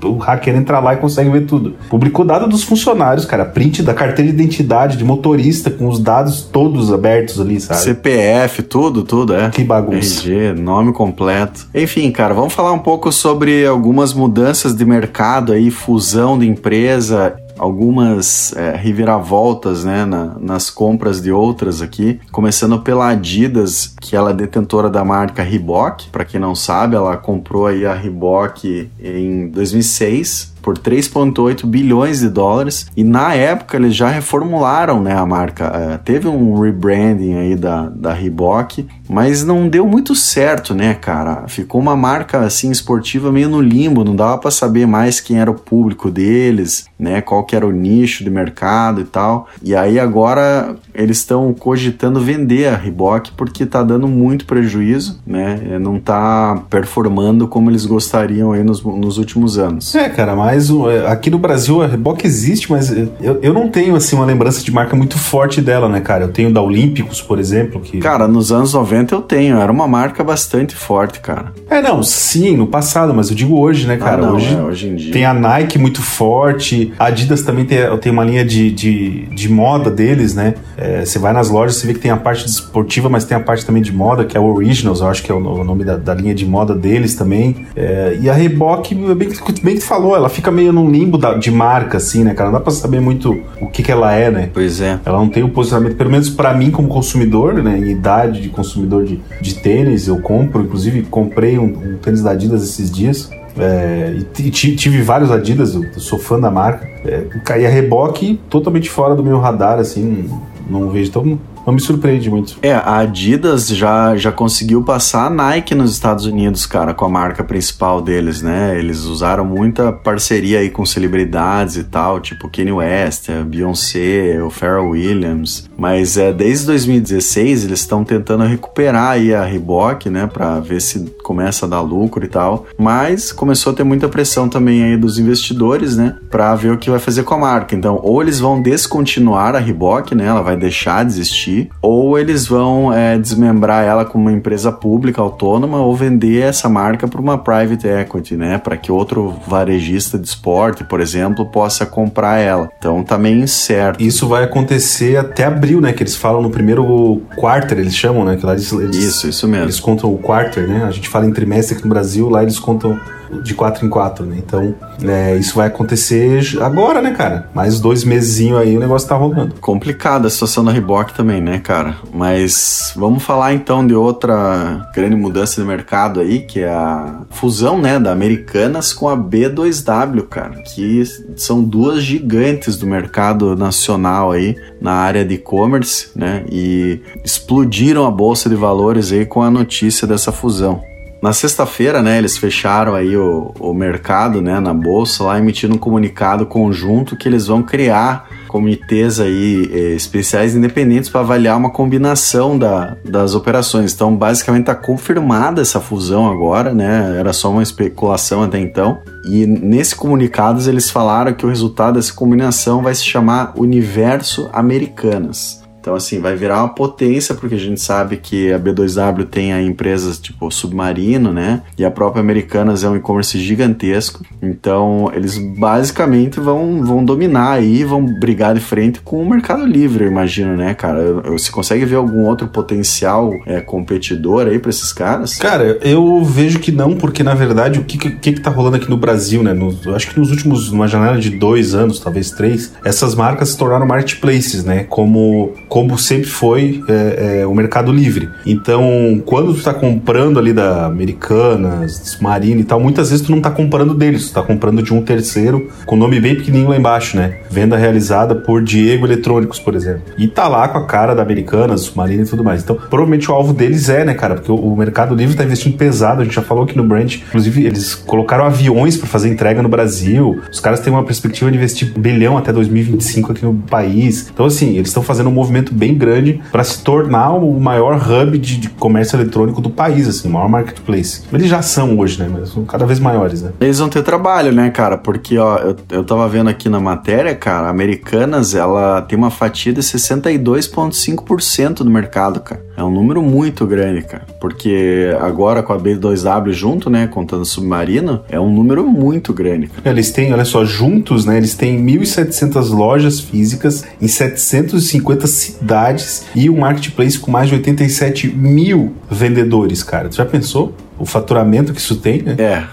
o 0.03 0.17
hacker 0.17 0.55
entra 0.55 0.79
lá 0.79 0.93
e 0.93 0.97
consegue 0.97 1.29
ver 1.29 1.45
tudo. 1.45 1.75
Publicou 1.89 2.23
dado 2.23 2.47
dos 2.47 2.63
funcionários, 2.63 3.25
cara. 3.25 3.45
Print 3.45 3.81
da 3.81 3.93
carteira 3.93 4.31
de 4.31 4.37
identidade 4.37 4.97
de 4.97 5.03
motorista 5.03 5.71
com 5.71 5.87
os 5.87 5.99
dados 5.99 6.41
todos 6.41 6.93
abertos 6.93 7.39
ali, 7.39 7.59
sabe? 7.59 7.79
CPF, 7.81 8.63
tudo, 8.63 9.03
tudo, 9.03 9.33
é. 9.33 9.49
Que 9.49 9.63
bagunça. 9.63 10.27
RG, 10.27 10.53
nome 10.53 10.93
completo. 10.93 11.67
Enfim, 11.73 12.11
cara, 12.11 12.33
vamos 12.33 12.53
falar 12.53 12.71
um 12.71 12.79
pouco 12.79 13.11
sobre 13.11 13.65
algumas 13.65 14.13
mudanças 14.13 14.75
de 14.75 14.85
mercado 14.85 15.06
aí, 15.53 15.71
fusão 15.71 16.37
de 16.37 16.47
empresa 16.47 17.35
algumas 17.57 18.53
é, 18.55 18.75
reviravoltas 18.75 19.83
né, 19.83 20.05
na, 20.05 20.35
nas 20.39 20.69
compras 20.69 21.21
de 21.21 21.31
outras 21.31 21.81
aqui, 21.81 22.19
começando 22.31 22.79
pela 22.79 23.09
Adidas, 23.09 23.95
que 23.99 24.15
ela 24.15 24.31
é 24.31 24.33
detentora 24.33 24.89
da 24.89 25.03
marca 25.03 25.43
Reebok. 25.43 26.09
Para 26.09 26.25
quem 26.25 26.39
não 26.39 26.55
sabe, 26.55 26.95
ela 26.95 27.17
comprou 27.17 27.67
aí 27.67 27.85
a 27.85 27.93
Reebok 27.93 28.89
em 28.99 29.47
2006 29.47 30.56
por 30.67 30.77
3,8 30.77 31.65
bilhões 31.65 32.19
de 32.19 32.27
dólares. 32.27 32.87
E 32.97 33.01
na 33.01 33.33
época 33.33 33.77
eles 33.77 33.95
já 33.95 34.09
reformularam 34.09 35.01
né, 35.01 35.15
a 35.15 35.25
marca. 35.25 35.63
É, 35.63 35.97
teve 35.97 36.27
um 36.27 36.59
rebranding 36.59 37.35
aí 37.35 37.55
da, 37.55 37.87
da 37.87 38.11
Reebok, 38.11 38.85
mas 39.09 39.45
não 39.45 39.69
deu 39.69 39.87
muito 39.87 40.13
certo, 40.13 40.75
né, 40.75 40.93
cara? 40.93 41.47
Ficou 41.47 41.79
uma 41.79 41.95
marca 41.95 42.39
assim 42.39 42.69
esportiva 42.69 43.31
meio 43.31 43.47
no 43.47 43.61
limbo, 43.61 44.03
não 44.03 44.13
dava 44.13 44.37
para 44.39 44.51
saber 44.51 44.85
mais 44.85 45.21
quem 45.21 45.39
era 45.39 45.49
o 45.49 45.55
público 45.55 46.11
deles, 46.11 46.85
né? 46.99 47.21
Qual 47.21 47.43
que 47.43 47.55
era 47.55 47.65
o 47.65 47.71
nicho 47.71 48.23
de 48.23 48.29
mercado 48.29 49.01
e 49.01 49.03
tal. 49.03 49.47
E 49.61 49.75
aí 49.75 49.99
agora 49.99 50.75
eles 50.93 51.17
estão 51.17 51.53
cogitando 51.53 52.19
vender 52.19 52.67
a 52.67 52.75
Reebok 52.75 53.31
porque 53.35 53.65
tá 53.65 53.83
dando 53.83 54.07
muito 54.07 54.45
prejuízo, 54.45 55.19
né? 55.25 55.77
Não 55.79 55.99
tá 55.99 56.63
performando 56.69 57.47
como 57.47 57.69
eles 57.69 57.85
gostariam 57.85 58.51
aí 58.51 58.63
nos, 58.63 58.83
nos 58.83 59.17
últimos 59.17 59.57
anos. 59.57 59.93
É, 59.95 60.09
cara, 60.09 60.35
mas 60.35 60.69
é, 60.69 61.07
aqui 61.07 61.29
no 61.29 61.37
Brasil 61.37 61.81
a 61.81 61.87
Reebok 61.87 62.25
existe, 62.25 62.71
mas 62.71 62.91
eu, 62.91 63.39
eu 63.41 63.53
não 63.53 63.69
tenho 63.69 63.95
assim 63.95 64.15
uma 64.15 64.25
lembrança 64.25 64.63
de 64.63 64.71
marca 64.71 64.95
muito 64.95 65.17
forte 65.17 65.61
dela, 65.61 65.87
né, 65.87 65.99
cara? 66.01 66.25
Eu 66.25 66.31
tenho 66.31 66.51
da 66.51 66.61
Olímpicos, 66.61 67.21
por 67.21 67.39
exemplo, 67.39 67.79
que 67.81 67.99
Cara, 67.99 68.27
nos 68.27 68.51
anos 68.51 68.73
90 68.73 69.13
eu 69.15 69.21
tenho, 69.21 69.57
era 69.57 69.71
uma 69.71 69.87
marca 69.87 70.23
bastante 70.23 70.75
forte, 70.75 71.19
cara. 71.19 71.53
É, 71.69 71.81
não, 71.81 72.01
sim, 72.01 72.55
no 72.55 72.67
passado, 72.67 73.13
mas 73.13 73.29
eu 73.29 73.35
digo 73.35 73.59
hoje, 73.59 73.87
né, 73.87 73.97
cara? 73.97 74.23
Ah, 74.23 74.27
não, 74.27 74.35
hoje, 74.35 74.55
é, 74.55 74.61
hoje 74.61 74.87
em 74.87 74.95
dia. 74.95 75.13
tem 75.13 75.25
a 75.25 75.33
Nike 75.33 75.77
muito 75.77 76.01
forte, 76.01 76.86
a 76.97 77.05
Adidas 77.05 77.41
também 77.41 77.65
tem, 77.65 77.79
tem 77.99 78.11
uma 78.11 78.23
linha 78.23 78.45
de, 78.45 78.71
de, 78.71 79.25
de 79.27 79.49
moda 79.49 79.89
deles, 79.89 80.35
né? 80.35 80.55
É, 80.77 81.05
você 81.05 81.17
vai 81.17 81.33
nas 81.33 81.49
lojas, 81.49 81.77
você 81.77 81.87
vê 81.87 81.93
que 81.93 81.99
tem 81.99 82.11
a 82.11 82.17
parte 82.17 82.45
esportiva, 82.45 83.09
mas 83.09 83.25
tem 83.25 83.35
a 83.35 83.39
parte 83.39 83.65
também 83.65 83.81
de 83.81 83.91
moda, 83.91 84.25
que 84.25 84.37
é 84.37 84.39
o 84.39 84.45
Originals, 84.45 85.01
eu 85.01 85.07
acho 85.07 85.23
que 85.23 85.31
é 85.31 85.35
o, 85.35 85.37
o 85.37 85.63
nome 85.63 85.83
da, 85.83 85.95
da, 85.95 86.13
linha 86.13 86.33
de 86.33 86.45
moda 86.45 86.75
deles 86.75 87.15
também. 87.15 87.67
É, 87.75 88.17
e 88.21 88.29
a 88.29 88.33
Reebok, 88.33 88.93
bem, 88.93 89.29
bem 89.63 89.75
que 89.75 89.81
falou, 89.81 90.15
ela 90.15 90.29
fica 90.29 90.51
meio 90.51 90.71
num 90.71 90.89
limbo 90.89 91.17
da, 91.17 91.33
de 91.33 91.51
marca, 91.51 91.97
assim, 91.97 92.23
né, 92.23 92.33
cara? 92.33 92.49
Não 92.49 92.59
dá 92.59 92.63
pra 92.63 92.71
saber 92.71 92.99
muito 92.99 93.39
o 93.61 93.67
que, 93.67 93.83
que 93.83 93.91
ela 93.91 94.13
é, 94.13 94.29
né? 94.29 94.49
Pois 94.53 94.81
é. 94.81 94.99
Ela 95.05 95.17
não 95.17 95.29
tem 95.29 95.43
o 95.43 95.49
posicionamento, 95.49 95.95
pelo 95.95 96.11
menos 96.11 96.29
para 96.29 96.53
mim 96.53 96.71
como 96.71 96.87
consumidor, 96.87 97.55
né, 97.55 97.77
em 97.77 97.91
idade 97.91 98.41
de 98.41 98.49
consumidor 98.49 99.05
de, 99.05 99.19
de 99.41 99.55
tênis, 99.55 100.07
eu 100.07 100.19
compro, 100.21 100.61
inclusive 100.61 101.03
comprei 101.03 101.57
um, 101.57 101.65
um 101.65 101.97
tênis 101.97 102.21
da 102.21 102.31
Adidas 102.31 102.63
esses 102.63 102.91
dias. 102.91 103.29
É, 103.59 104.17
e 104.39 104.51
tive 104.51 105.01
vários 105.01 105.31
Adidas, 105.31 105.77
sou 105.97 106.19
fã 106.19 106.39
da 106.39 106.51
marca. 106.51 106.87
É, 107.05 107.23
e 107.59 107.65
a 107.65 107.69
Reebok 107.69 108.39
totalmente 108.49 108.89
fora 108.89 109.15
do 109.15 109.23
meu 109.23 109.39
radar, 109.39 109.79
assim, 109.79 110.29
não 110.69 110.89
vejo 110.89 111.11
tão 111.11 111.39
não 111.67 111.73
me 111.73 111.81
surpreende 111.81 112.29
muito. 112.29 112.57
É, 112.61 112.71
a 112.71 112.99
Adidas 112.99 113.67
já, 113.67 114.15
já 114.15 114.31
conseguiu 114.31 114.83
passar 114.83 115.25
a 115.25 115.29
Nike 115.29 115.75
nos 115.75 115.91
Estados 115.91 116.25
Unidos, 116.25 116.65
cara, 116.65 116.93
com 116.93 117.03
a 117.03 117.09
marca 117.09 117.43
principal 117.43 118.01
deles, 118.01 118.41
né? 118.41 118.79
Eles 118.79 119.03
usaram 119.03 119.43
muita 119.43 119.91
parceria 119.91 120.59
aí 120.59 120.69
com 120.69 120.85
celebridades 120.85 121.75
e 121.75 121.83
tal, 121.83 122.21
tipo 122.21 122.49
Kanye 122.49 122.71
West, 122.71 123.29
Beyoncé, 123.45 124.41
o 124.41 124.49
Pharrell 124.49 124.91
Williams. 124.91 125.69
Mas 125.77 126.15
é, 126.15 126.31
desde 126.31 126.67
2016 126.67 127.65
eles 127.65 127.81
estão 127.81 128.01
tentando 128.05 128.45
recuperar 128.45 129.11
aí 129.11 129.35
a 129.35 129.43
Reebok, 129.43 130.09
né, 130.09 130.25
para 130.25 130.61
ver 130.61 130.79
se 130.79 130.99
começa 131.21 131.65
a 131.65 131.69
dar 131.69 131.81
lucro 131.81 132.23
e 132.23 132.29
tal. 132.29 132.65
Mas 132.77 133.33
começou 133.33 133.73
a 133.73 133.75
ter 133.75 133.83
muita 133.83 134.07
pressão 134.07 134.47
também 134.47 134.85
aí 134.85 134.95
dos 134.95 135.19
investidores, 135.19 135.97
né, 135.97 136.15
para 136.31 136.55
ver 136.55 136.71
o 136.71 136.77
que 136.77 136.89
vai 136.89 136.99
fazer 136.99 137.23
com 137.23 137.33
a 137.33 137.37
marca. 137.37 137.75
Então, 137.75 137.99
ou 138.01 138.21
eles 138.21 138.39
vão 138.39 138.61
descontinuar 138.61 139.53
a 139.53 139.59
Reebok, 139.59 140.15
né, 140.15 140.27
ela 140.27 140.41
vai 140.41 140.55
deixar 140.55 141.03
de 141.03 141.11
existir 141.11 141.56
ou 141.81 142.17
eles 142.17 142.47
vão 142.47 142.93
é, 142.93 143.17
desmembrar 143.17 143.83
ela 143.83 144.05
como 144.05 144.25
uma 144.25 144.31
empresa 144.31 144.71
pública 144.71 145.21
autônoma 145.21 145.79
ou 145.79 145.95
vender 145.95 146.41
essa 146.41 146.67
marca 146.69 147.07
para 147.07 147.21
uma 147.21 147.37
private 147.37 147.87
equity, 147.87 148.35
né? 148.35 148.57
Para 148.57 148.77
que 148.77 148.91
outro 148.91 149.35
varejista 149.47 150.17
de 150.17 150.27
esporte, 150.27 150.83
por 150.83 150.99
exemplo, 150.99 151.45
possa 151.45 151.85
comprar 151.85 152.37
ela. 152.37 152.69
Então 152.77 153.03
tá 153.03 153.17
meio 153.17 153.39
incerto. 153.39 154.03
Isso 154.03 154.27
vai 154.27 154.43
acontecer 154.43 155.17
até 155.17 155.45
abril, 155.45 155.81
né? 155.81 155.93
Que 155.93 156.03
eles 156.03 156.15
falam 156.15 156.41
no 156.41 156.49
primeiro 156.49 157.21
quarter, 157.35 157.77
eles 157.77 157.95
chamam, 157.95 158.25
né? 158.25 158.35
Que 158.35 158.45
lá 158.45 158.53
eles, 158.53 158.71
eles, 158.71 158.95
isso, 158.95 159.27
isso 159.27 159.47
mesmo. 159.47 159.65
Eles 159.65 159.79
contam 159.79 160.13
o 160.13 160.17
quarter, 160.17 160.67
né? 160.67 160.85
A 160.85 160.91
gente 160.91 161.09
fala 161.09 161.25
em 161.25 161.31
trimestre 161.31 161.75
aqui 161.75 161.83
no 161.83 161.89
Brasil, 161.89 162.29
lá 162.29 162.41
eles 162.43 162.59
contam 162.59 162.99
de 163.43 163.53
4 163.53 163.85
em 163.85 163.89
4, 163.89 164.25
né? 164.25 164.35
Então, 164.37 164.75
é, 165.03 165.35
isso 165.35 165.55
vai 165.55 165.67
acontecer 165.67 166.41
agora, 166.61 167.01
né, 167.01 167.11
cara? 167.11 167.49
Mais 167.53 167.79
dois 167.79 168.03
meses 168.03 168.37
aí 168.55 168.77
o 168.77 168.79
negócio 168.79 169.07
tá 169.07 169.15
rolando. 169.15 169.55
Complicada 169.59 170.27
a 170.27 170.29
situação 170.29 170.63
da 170.63 170.71
Reebok 170.71 171.13
também, 171.13 171.41
né, 171.41 171.59
cara? 171.59 171.95
Mas 172.13 172.93
vamos 172.95 173.23
falar 173.23 173.53
então 173.53 173.85
de 173.85 173.95
outra 173.95 174.89
grande 174.93 175.15
mudança 175.15 175.61
de 175.61 175.67
mercado 175.67 176.19
aí, 176.19 176.39
que 176.39 176.61
é 176.61 176.69
a 176.69 177.21
fusão, 177.29 177.79
né, 177.79 177.99
da 177.99 178.11
Americanas 178.11 178.93
com 178.93 179.09
a 179.09 179.17
B2W, 179.17 180.27
cara, 180.27 180.61
que 180.61 181.03
são 181.35 181.63
duas 181.63 182.03
gigantes 182.03 182.77
do 182.77 182.85
mercado 182.85 183.55
nacional 183.55 184.31
aí 184.31 184.55
na 184.81 184.93
área 184.93 185.25
de 185.25 185.35
e-commerce, 185.35 186.09
né? 186.15 186.43
E 186.51 187.01
explodiram 187.23 188.05
a 188.05 188.11
bolsa 188.11 188.49
de 188.49 188.55
valores 188.55 189.11
aí 189.11 189.25
com 189.25 189.41
a 189.41 189.49
notícia 189.49 190.07
dessa 190.07 190.31
fusão. 190.31 190.81
Na 191.21 191.33
sexta-feira, 191.33 192.01
né, 192.01 192.17
eles 192.17 192.37
fecharam 192.37 192.93
aí 192.93 193.17
o, 193.17 193.51
o 193.59 193.73
mercado, 193.73 194.41
né, 194.41 194.59
na 194.59 194.73
bolsa, 194.73 195.23
lá 195.23 195.37
emitindo 195.37 195.75
um 195.75 195.79
comunicado 195.79 196.45
conjunto 196.45 197.15
que 197.15 197.27
eles 197.27 197.47
vão 197.47 197.63
criar 197.63 198.29
comitês 198.47 199.19
aí 199.19 199.69
eh, 199.73 199.95
especiais 199.95 200.55
independentes 200.55 201.09
para 201.09 201.21
avaliar 201.21 201.57
uma 201.57 201.69
combinação 201.69 202.57
da, 202.57 202.95
das 203.03 203.35
operações. 203.35 203.93
Então, 203.93 204.15
basicamente 204.15 204.61
está 204.61 204.75
confirmada 204.75 205.61
essa 205.61 205.81
fusão 205.81 206.31
agora, 206.31 206.73
né? 206.73 207.15
Era 207.19 207.33
só 207.33 207.51
uma 207.51 207.63
especulação 207.63 208.43
até 208.43 208.59
então. 208.59 208.99
E 209.25 209.45
nesse 209.45 209.95
comunicado 209.95 210.67
eles 210.69 210.89
falaram 210.89 211.33
que 211.33 211.45
o 211.45 211.49
resultado 211.49 211.95
dessa 211.95 212.13
combinação 212.13 212.81
vai 212.81 212.95
se 212.95 213.03
chamar 213.03 213.53
Universo 213.57 214.49
Americanas. 214.53 215.66
Então, 215.87 215.95
assim, 215.95 216.19
vai 216.19 216.35
virar 216.35 216.57
uma 216.57 216.75
potência, 216.75 217.33
porque 217.33 217.55
a 217.55 217.57
gente 217.57 217.79
sabe 217.79 218.17
que 218.17 218.51
a 218.51 218.59
B2W 218.59 219.23
tem 219.23 219.53
a 219.53 219.61
empresas 219.61 220.19
tipo 220.19 220.51
Submarino, 220.51 221.31
né? 221.31 221.61
E 221.77 221.85
a 221.85 221.89
própria 221.89 222.19
Americanas 222.19 222.83
é 222.83 222.89
um 222.89 222.97
e-commerce 222.97 223.39
gigantesco. 223.39 224.21
Então, 224.41 225.09
eles 225.15 225.37
basicamente 225.37 226.41
vão, 226.41 226.83
vão 226.83 227.05
dominar 227.05 227.51
aí, 227.51 227.85
vão 227.85 228.05
brigar 228.19 228.53
de 228.53 228.59
frente 228.59 228.99
com 228.99 229.23
o 229.23 229.29
Mercado 229.29 229.65
Livre, 229.65 230.03
eu 230.03 230.11
imagino, 230.11 230.57
né, 230.57 230.73
cara? 230.73 231.21
Você 231.31 231.49
consegue 231.49 231.85
ver 231.85 231.95
algum 231.95 232.25
outro 232.25 232.49
potencial 232.49 233.31
é, 233.45 233.61
competidor 233.61 234.45
aí 234.47 234.59
para 234.59 234.71
esses 234.71 234.91
caras? 234.91 235.37
Cara, 235.37 235.79
eu 235.81 236.21
vejo 236.21 236.59
que 236.59 236.69
não, 236.69 236.97
porque 236.97 237.23
na 237.23 237.33
verdade 237.33 237.79
o 237.79 237.85
que, 237.85 237.97
que, 237.97 238.33
que 238.33 238.41
tá 238.41 238.49
rolando 238.49 238.75
aqui 238.75 238.89
no 238.89 238.97
Brasil, 238.97 239.41
né? 239.41 239.53
No, 239.53 239.73
acho 239.95 240.09
que 240.09 240.19
nos 240.19 240.31
últimos, 240.31 240.69
numa 240.69 240.85
janela 240.85 241.17
de 241.17 241.29
dois 241.29 241.73
anos, 241.73 241.97
talvez 242.01 242.29
três, 242.31 242.73
essas 242.83 243.15
marcas 243.15 243.49
se 243.51 243.57
tornaram 243.57 243.87
marketplaces, 243.87 244.65
né? 244.65 244.83
Como 244.83 245.53
como 245.77 245.95
sempre 245.95 246.25
foi 246.25 246.83
é, 246.87 247.41
é, 247.41 247.45
o 247.45 247.53
Mercado 247.53 247.91
Livre. 247.91 248.29
Então, 248.43 249.21
quando 249.27 249.53
tu 249.53 249.61
tá 249.61 249.71
comprando 249.71 250.39
ali 250.39 250.51
da 250.51 250.87
Americanas, 250.87 252.17
Marine 252.19 252.61
e 252.61 252.63
tal, 252.63 252.79
muitas 252.79 253.11
vezes 253.11 253.23
tu 253.23 253.31
não 253.31 253.39
tá 253.39 253.51
comprando 253.51 253.93
deles, 253.93 254.29
tu 254.29 254.33
tá 254.33 254.41
comprando 254.41 254.81
de 254.81 254.91
um 254.91 255.03
terceiro 255.03 255.69
com 255.85 255.95
nome 255.95 256.19
bem 256.19 256.33
pequenininho 256.33 256.69
lá 256.69 256.77
embaixo, 256.77 257.15
né? 257.15 257.41
Venda 257.51 257.77
realizada 257.77 258.33
por 258.33 258.63
Diego 258.63 259.05
Eletrônicos, 259.05 259.59
por 259.59 259.75
exemplo. 259.75 260.01
E 260.17 260.27
tá 260.27 260.47
lá 260.47 260.67
com 260.67 260.79
a 260.79 260.85
cara 260.87 261.13
da 261.13 261.21
Americanas, 261.21 261.91
Marine 261.93 262.23
e 262.23 262.25
tudo 262.25 262.43
mais. 262.43 262.63
Então, 262.63 262.75
provavelmente 262.75 263.29
o 263.29 263.35
alvo 263.35 263.53
deles 263.53 263.87
é, 263.87 264.03
né, 264.03 264.15
cara? 264.15 264.33
Porque 264.33 264.51
o, 264.51 264.75
Mercado 264.75 265.13
Livre 265.13 265.35
tá 265.35 265.43
investindo 265.43 265.77
pesado, 265.77 266.21
a 266.21 266.23
gente 266.23 266.33
já 266.33 266.41
falou 266.41 266.63
aqui 266.63 266.75
no 266.75 266.83
Brand. 266.83 267.17
Inclusive, 267.27 267.67
eles 267.67 267.93
colocaram 267.93 268.45
aviões 268.45 268.97
para 268.97 269.07
fazer 269.07 269.29
entrega 269.29 269.61
no 269.61 269.69
Brasil. 269.69 270.41
Os 270.51 270.59
caras 270.59 270.79
têm 270.79 270.91
uma 270.91 271.03
perspectiva 271.03 271.51
de 271.51 271.57
investir 271.57 271.93
bilhão 271.95 272.35
até 272.35 272.51
2025 272.51 273.31
aqui 273.31 273.45
no 273.45 273.53
país. 273.53 274.27
Então, 274.33 274.47
assim, 274.47 274.75
eles 274.75 274.87
estão 274.87 275.03
fazendo 275.03 275.29
um 275.29 275.33
movimento 275.33 275.56
movimento 275.57 275.73
bem 275.73 275.95
grande 275.95 276.41
para 276.51 276.63
se 276.63 276.83
tornar 276.83 277.31
o 277.31 277.59
maior 277.59 277.95
hub 277.95 278.37
de, 278.37 278.57
de, 278.57 278.69
comércio 278.69 279.15
eletrônico 279.15 279.61
do 279.61 279.69
país, 279.69 280.07
assim, 280.07 280.27
o 280.27 280.31
maior 280.31 280.49
marketplace. 280.49 281.23
Eles 281.33 281.49
já 281.49 281.61
são 281.61 281.97
hoje, 281.97 282.19
né? 282.19 282.29
Mas 282.31 282.49
são 282.49 282.63
cada 282.65 282.85
vez 282.85 282.99
maiores, 282.99 283.41
né? 283.41 283.51
Eles 283.59 283.79
vão 283.79 283.89
ter 283.89 284.03
trabalho, 284.03 284.51
né, 284.51 284.69
cara? 284.69 284.97
Porque, 284.97 285.37
ó, 285.37 285.57
eu, 285.57 285.75
eu 285.89 286.03
tava 286.03 286.27
vendo 286.27 286.49
aqui 286.49 286.69
na 286.69 286.79
matéria, 286.79 287.33
cara, 287.33 287.69
Americanas, 287.69 288.53
ela 288.53 289.01
tem 289.01 289.17
uma 289.17 289.31
fatia 289.31 289.73
de 289.73 289.81
62,5% 289.81 291.77
do 291.77 291.89
mercado, 291.89 292.39
cara. 292.39 292.61
É 292.75 292.83
um 292.83 292.91
número 292.91 293.23
muito 293.23 293.65
grande, 293.65 294.03
cara. 294.03 294.25
Porque 294.39 295.09
agora 295.19 295.63
com 295.63 295.73
a 295.73 295.79
B2W 295.79 296.51
junto, 296.51 296.89
né, 296.89 297.07
contando 297.07 297.43
Submarino, 297.43 298.21
é 298.29 298.39
um 298.39 298.53
número 298.53 298.85
muito 298.85 299.33
grande, 299.33 299.67
cara. 299.67 299.89
Eles 299.89 300.11
têm, 300.11 300.31
olha 300.31 300.45
só, 300.45 300.63
juntos, 300.63 301.25
né, 301.25 301.37
eles 301.37 301.55
têm 301.55 301.83
1.700 301.83 302.69
lojas 302.69 303.19
físicas 303.19 303.83
em 303.99 304.07
750 304.07 305.25
cidades 305.25 305.46
cidades 305.47 306.25
e 306.35 306.49
um 306.49 306.59
marketplace 306.59 307.17
com 307.17 307.31
mais 307.31 307.49
de 307.49 307.55
87 307.55 308.27
mil 308.27 308.93
vendedores, 309.09 309.83
cara. 309.83 310.11
Já 310.11 310.25
pensou? 310.25 310.75
o 310.99 311.05
faturamento 311.05 311.73
que 311.73 311.79
isso 311.79 311.97
tem, 311.97 312.21
né? 312.21 312.35
É, 312.39 312.63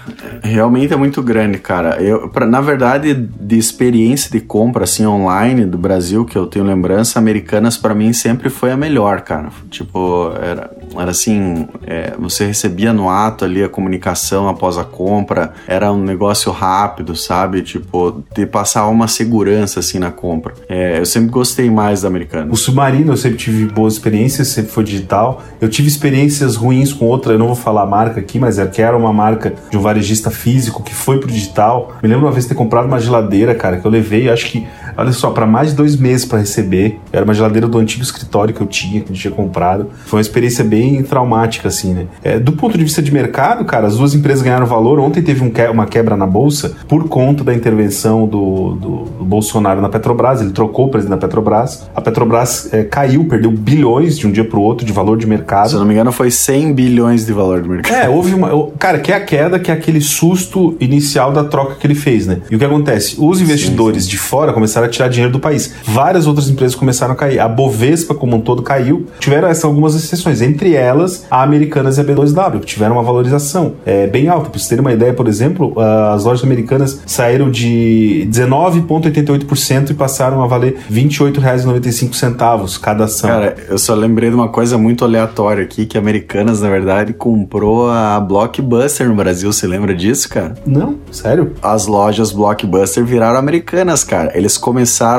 realmente 0.41 0.93
é 0.93 0.97
muito 0.97 1.21
grande, 1.21 1.59
cara. 1.59 2.01
Eu, 2.01 2.27
pra, 2.29 2.45
na 2.45 2.59
verdade, 2.59 3.13
de 3.13 3.57
experiência 3.57 4.31
de 4.31 4.39
compra 4.39 4.83
assim 4.83 5.05
online 5.05 5.65
do 5.65 5.77
Brasil, 5.77 6.25
que 6.25 6.35
eu 6.35 6.47
tenho 6.47 6.65
lembrança, 6.65 7.19
Americanas 7.19 7.77
para 7.77 7.93
mim 7.93 8.11
sempre 8.13 8.49
foi 8.49 8.71
a 8.71 8.77
melhor, 8.77 9.21
cara. 9.21 9.49
Tipo, 9.69 10.31
era, 10.41 10.71
era 10.99 11.11
assim, 11.11 11.67
é, 11.85 12.13
você 12.17 12.45
recebia 12.45 12.93
no 12.93 13.09
ato 13.09 13.45
ali 13.45 13.63
a 13.63 13.69
comunicação 13.69 14.47
após 14.47 14.77
a 14.77 14.83
compra, 14.83 15.53
era 15.67 15.91
um 15.91 16.03
negócio 16.03 16.51
rápido, 16.51 17.15
sabe? 17.15 17.61
Tipo, 17.61 18.23
de 18.33 18.45
passar 18.45 18.87
uma 18.87 19.07
segurança 19.07 19.79
assim 19.79 19.99
na 19.99 20.11
compra. 20.11 20.53
É, 20.67 20.99
eu 20.99 21.05
sempre 21.05 21.29
gostei 21.29 21.69
mais 21.69 22.01
da 22.01 22.07
Americana. 22.07 22.51
O 22.51 22.55
Submarino 22.55 23.13
eu 23.13 23.17
sempre 23.17 23.37
tive 23.37 23.65
boas 23.65 23.93
experiências, 23.93 24.47
sempre 24.49 24.71
foi 24.71 24.83
digital. 24.83 25.41
Eu 25.59 25.69
tive 25.69 25.87
experiências 25.87 26.55
ruins 26.55 26.93
com 26.93 27.05
outra, 27.05 27.33
eu 27.33 27.39
não 27.39 27.47
vou 27.47 27.55
falar 27.55 27.83
a 27.83 27.85
marca 27.85 28.19
aqui, 28.19 28.39
mas 28.39 28.59
é 28.59 28.65
que 28.65 28.81
era 28.81 28.97
uma 28.97 29.13
marca 29.13 29.53
de 29.69 29.77
um 29.77 29.81
varejista 29.81 30.29
físico 30.29 30.83
que 30.83 30.93
foi 30.93 31.19
pro 31.19 31.29
digital. 31.29 31.93
Me 32.01 32.09
lembro 32.09 32.25
uma 32.25 32.31
vez 32.31 32.45
ter 32.45 32.55
comprado 32.55 32.85
uma 32.85 32.99
geladeira, 32.99 33.55
cara, 33.55 33.77
que 33.77 33.85
eu 33.85 33.91
levei, 33.91 34.29
acho 34.29 34.47
que, 34.47 34.67
olha 34.97 35.11
só, 35.11 35.31
para 35.31 35.45
mais 35.45 35.69
de 35.69 35.75
dois 35.75 35.95
meses 35.95 36.25
para 36.25 36.39
receber. 36.39 36.99
Era 37.11 37.23
uma 37.23 37.33
geladeira 37.33 37.67
do 37.67 37.77
antigo 37.77 38.03
escritório 38.03 38.53
que 38.53 38.61
eu 38.61 38.67
tinha, 38.67 39.01
que 39.01 39.11
eu 39.11 39.15
tinha 39.15 39.31
comprado. 39.31 39.87
Foi 40.05 40.17
uma 40.17 40.21
experiência 40.21 40.63
bem 40.63 41.01
traumática, 41.03 41.67
assim, 41.67 41.93
né? 41.93 42.05
É, 42.23 42.39
do 42.39 42.53
ponto 42.53 42.77
de 42.77 42.83
vista 42.83 43.01
de 43.01 43.11
mercado, 43.11 43.65
cara, 43.65 43.87
as 43.87 43.97
duas 43.97 44.13
empresas 44.13 44.41
ganharam 44.41 44.65
valor. 44.65 44.99
Ontem 44.99 45.21
teve 45.21 45.43
um 45.43 45.49
que, 45.49 45.65
uma 45.67 45.85
quebra 45.85 46.15
na 46.15 46.27
bolsa 46.27 46.75
por 46.87 47.07
conta 47.07 47.43
da 47.43 47.53
intervenção 47.53 48.27
do, 48.27 48.75
do, 48.75 48.89
do, 49.17 49.25
Bolsonaro 49.25 49.81
na 49.81 49.89
Petrobras. 49.89 50.41
Ele 50.41 50.51
trocou 50.51 50.85
o 50.85 50.89
presidente 50.89 51.19
da 51.19 51.27
Petrobras. 51.27 51.89
A 51.95 52.01
Petrobras 52.01 52.73
é, 52.73 52.83
caiu, 52.83 53.25
perdeu 53.25 53.51
bilhões 53.51 54.17
de 54.17 54.27
um 54.27 54.31
dia 54.31 54.45
para 54.45 54.59
o 54.59 54.61
outro 54.61 54.85
de 54.85 54.91
valor 54.91 55.17
de 55.17 55.27
mercado. 55.27 55.69
Se 55.69 55.75
eu 55.75 55.79
não 55.79 55.87
me 55.87 55.93
engano, 55.93 56.11
foi 56.11 56.31
100 56.31 56.73
bilhões 56.73 57.25
de 57.25 57.33
valor 57.33 57.61
de 57.61 57.69
mercado. 57.69 57.95
É, 57.95 58.09
houve 58.09 58.33
uma. 58.33 58.67
Cara, 58.77 58.99
que 58.99 59.11
é 59.11 59.15
a 59.15 59.21
queda, 59.21 59.59
que 59.59 59.71
é 59.71 59.73
aquele 59.73 60.01
susto 60.01 60.75
inicial 60.79 61.31
da 61.31 61.43
troca 61.43 61.75
que 61.75 61.85
ele 61.85 61.95
fez, 61.95 62.27
né? 62.27 62.41
E 62.49 62.55
o 62.55 62.59
que 62.59 62.65
acontece? 62.65 63.15
Os 63.19 63.41
investidores 63.41 64.03
sim, 64.03 64.09
sim. 64.09 64.15
de 64.15 64.17
fora 64.17 64.53
começaram 64.53 64.84
a 64.85 64.89
tirar 64.89 65.07
dinheiro 65.07 65.31
do 65.31 65.39
país. 65.39 65.73
Várias 65.83 66.27
outras 66.27 66.49
empresas 66.49 66.75
começaram 66.75 67.13
a 67.13 67.15
cair. 67.15 67.39
A 67.39 67.47
Bovespa, 67.47 68.13
como 68.13 68.35
um 68.37 68.41
todo, 68.41 68.61
caiu. 68.61 69.05
Tiveram 69.19 69.47
essas 69.47 69.65
algumas 69.65 69.95
exceções, 69.95 70.41
entre 70.41 70.75
elas 70.75 71.25
a 71.29 71.43
Americanas 71.43 71.97
e 71.97 72.01
a 72.01 72.03
B2W, 72.03 72.59
que 72.59 72.65
tiveram 72.65 72.95
uma 72.95 73.03
valorização 73.03 73.73
é, 73.85 74.07
bem 74.07 74.27
alta. 74.27 74.49
Para 74.49 74.59
vocês 74.59 74.69
terem 74.69 74.81
uma 74.81 74.93
ideia, 74.93 75.13
por 75.13 75.27
exemplo, 75.27 75.73
as 75.79 76.23
lojas 76.23 76.43
americanas 76.43 77.01
saíram 77.05 77.49
de 77.49 78.27
19,88% 78.31 79.91
e 79.91 79.93
passaram 79.93 80.43
a 80.43 80.47
valer 80.47 80.77
R$ 80.89 81.03
28,95 81.03 82.79
cada 82.79 83.05
ação. 83.05 83.29
Cara, 83.29 83.55
eu 83.67 83.77
só 83.77 83.93
lembrei 83.93 84.29
de 84.29 84.35
uma 84.35 84.49
coisa 84.49 84.77
muito 84.77 85.03
aleatória 85.03 85.63
aqui, 85.63 85.85
que 85.85 85.97
a 85.97 86.01
Americanas, 86.01 86.61
na 86.61 86.69
verdade, 86.69 87.13
comprou 87.13 87.89
a 87.89 88.19
Blockbuster 88.19 89.07
no 89.07 89.15
Brasil. 89.15 89.51
Você 89.51 89.67
lembra 89.67 89.93
disso, 89.93 90.29
cara? 90.29 90.55
Não, 90.65 90.95
sério? 91.11 91.53
As 91.61 91.87
lojas 91.87 92.31
Blockbuster 92.31 93.03
viraram 93.03 93.39
americanas, 93.39 94.03
cara. 94.03 94.31
Eles 94.35 94.57
começaram 94.57 94.74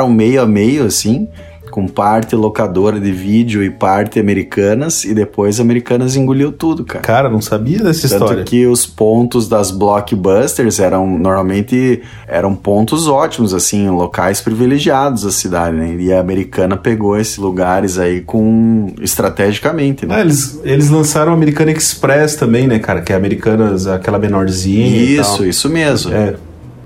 meio 0.08 0.42
a 0.42 0.46
meio, 0.46 0.84
assim, 0.84 1.28
com 1.76 1.86
parte 1.86 2.34
locadora 2.34 2.98
de 2.98 3.12
vídeo 3.12 3.62
e 3.62 3.68
parte 3.68 4.18
americanas, 4.18 5.04
e 5.04 5.12
depois 5.12 5.60
americanas 5.60 6.16
engoliu 6.16 6.50
tudo, 6.50 6.86
cara. 6.86 7.00
Cara, 7.00 7.28
não 7.28 7.42
sabia 7.42 7.82
dessa 7.82 8.08
Tanto 8.08 8.22
história. 8.24 8.44
que 8.44 8.66
os 8.66 8.86
pontos 8.86 9.46
das 9.46 9.70
blockbusters 9.70 10.80
eram 10.80 11.18
normalmente 11.18 12.00
eram 12.26 12.54
pontos 12.54 13.06
ótimos, 13.06 13.52
assim, 13.52 13.90
locais 13.90 14.40
privilegiados 14.40 15.24
da 15.24 15.30
cidade, 15.30 15.76
né? 15.76 15.94
E 15.98 16.10
a 16.10 16.18
americana 16.18 16.78
pegou 16.78 17.14
esses 17.18 17.36
lugares 17.36 17.98
aí 17.98 18.22
com 18.22 18.94
estrategicamente, 19.02 20.06
né? 20.06 20.14
Ah, 20.16 20.20
eles, 20.22 20.58
eles 20.64 20.88
lançaram 20.88 21.32
o 21.32 21.34
Americana 21.34 21.72
Express 21.72 22.36
também, 22.36 22.66
né, 22.66 22.78
cara? 22.78 23.02
Que 23.02 23.12
é 23.12 23.16
Americanas, 23.16 23.86
aquela 23.86 24.18
menorzinha. 24.18 24.86
Isso, 24.86 25.44
isso 25.44 25.68
mesmo. 25.68 26.14
É. 26.14 26.36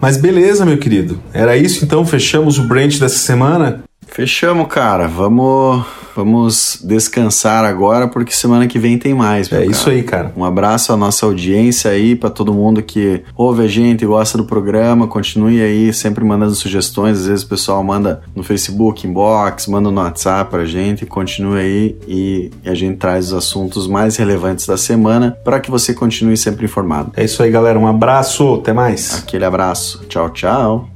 Mas 0.00 0.16
beleza, 0.16 0.64
meu 0.64 0.78
querido. 0.78 1.20
Era 1.32 1.56
isso 1.56 1.84
então, 1.84 2.06
fechamos 2.06 2.58
o 2.58 2.62
brand 2.64 2.98
dessa 2.98 3.18
semana. 3.18 3.84
Fechamos, 4.06 4.66
cara. 4.68 5.06
Vamos 5.06 5.84
Vamos 6.14 6.80
descansar 6.82 7.64
agora 7.64 8.08
porque 8.08 8.32
semana 8.32 8.66
que 8.66 8.78
vem 8.78 8.98
tem 8.98 9.14
mais. 9.14 9.46
É 9.48 9.50
cara. 9.50 9.66
isso 9.66 9.90
aí, 9.90 10.02
cara. 10.02 10.32
Um 10.36 10.44
abraço 10.44 10.92
à 10.92 10.96
nossa 10.96 11.26
audiência 11.26 11.90
aí, 11.90 12.14
para 12.14 12.30
todo 12.30 12.52
mundo 12.52 12.82
que 12.82 13.22
ouve 13.36 13.64
a 13.64 13.68
gente, 13.68 14.04
gosta 14.04 14.36
do 14.36 14.44
programa. 14.44 15.06
Continue 15.06 15.62
aí 15.62 15.92
sempre 15.92 16.24
mandando 16.24 16.54
sugestões. 16.54 17.18
Às 17.18 17.26
vezes 17.26 17.44
o 17.44 17.48
pessoal 17.48 17.82
manda 17.82 18.22
no 18.34 18.42
Facebook, 18.42 19.06
inbox, 19.06 19.66
manda 19.66 19.90
no 19.90 20.00
WhatsApp 20.00 20.50
pra 20.50 20.64
gente. 20.64 21.06
Continue 21.06 21.60
aí 21.60 21.96
e 22.06 22.50
a 22.64 22.74
gente 22.74 22.96
traz 22.96 23.26
os 23.26 23.34
assuntos 23.34 23.86
mais 23.86 24.16
relevantes 24.16 24.66
da 24.66 24.76
semana 24.76 25.36
para 25.44 25.60
que 25.60 25.70
você 25.70 25.94
continue 25.94 26.36
sempre 26.36 26.64
informado. 26.64 27.12
É 27.16 27.24
isso 27.24 27.42
aí, 27.42 27.50
galera. 27.50 27.78
Um 27.78 27.86
abraço. 27.86 28.54
Até 28.54 28.72
mais. 28.72 29.22
Aquele 29.22 29.44
abraço. 29.44 30.04
Tchau, 30.08 30.30
tchau. 30.30 30.89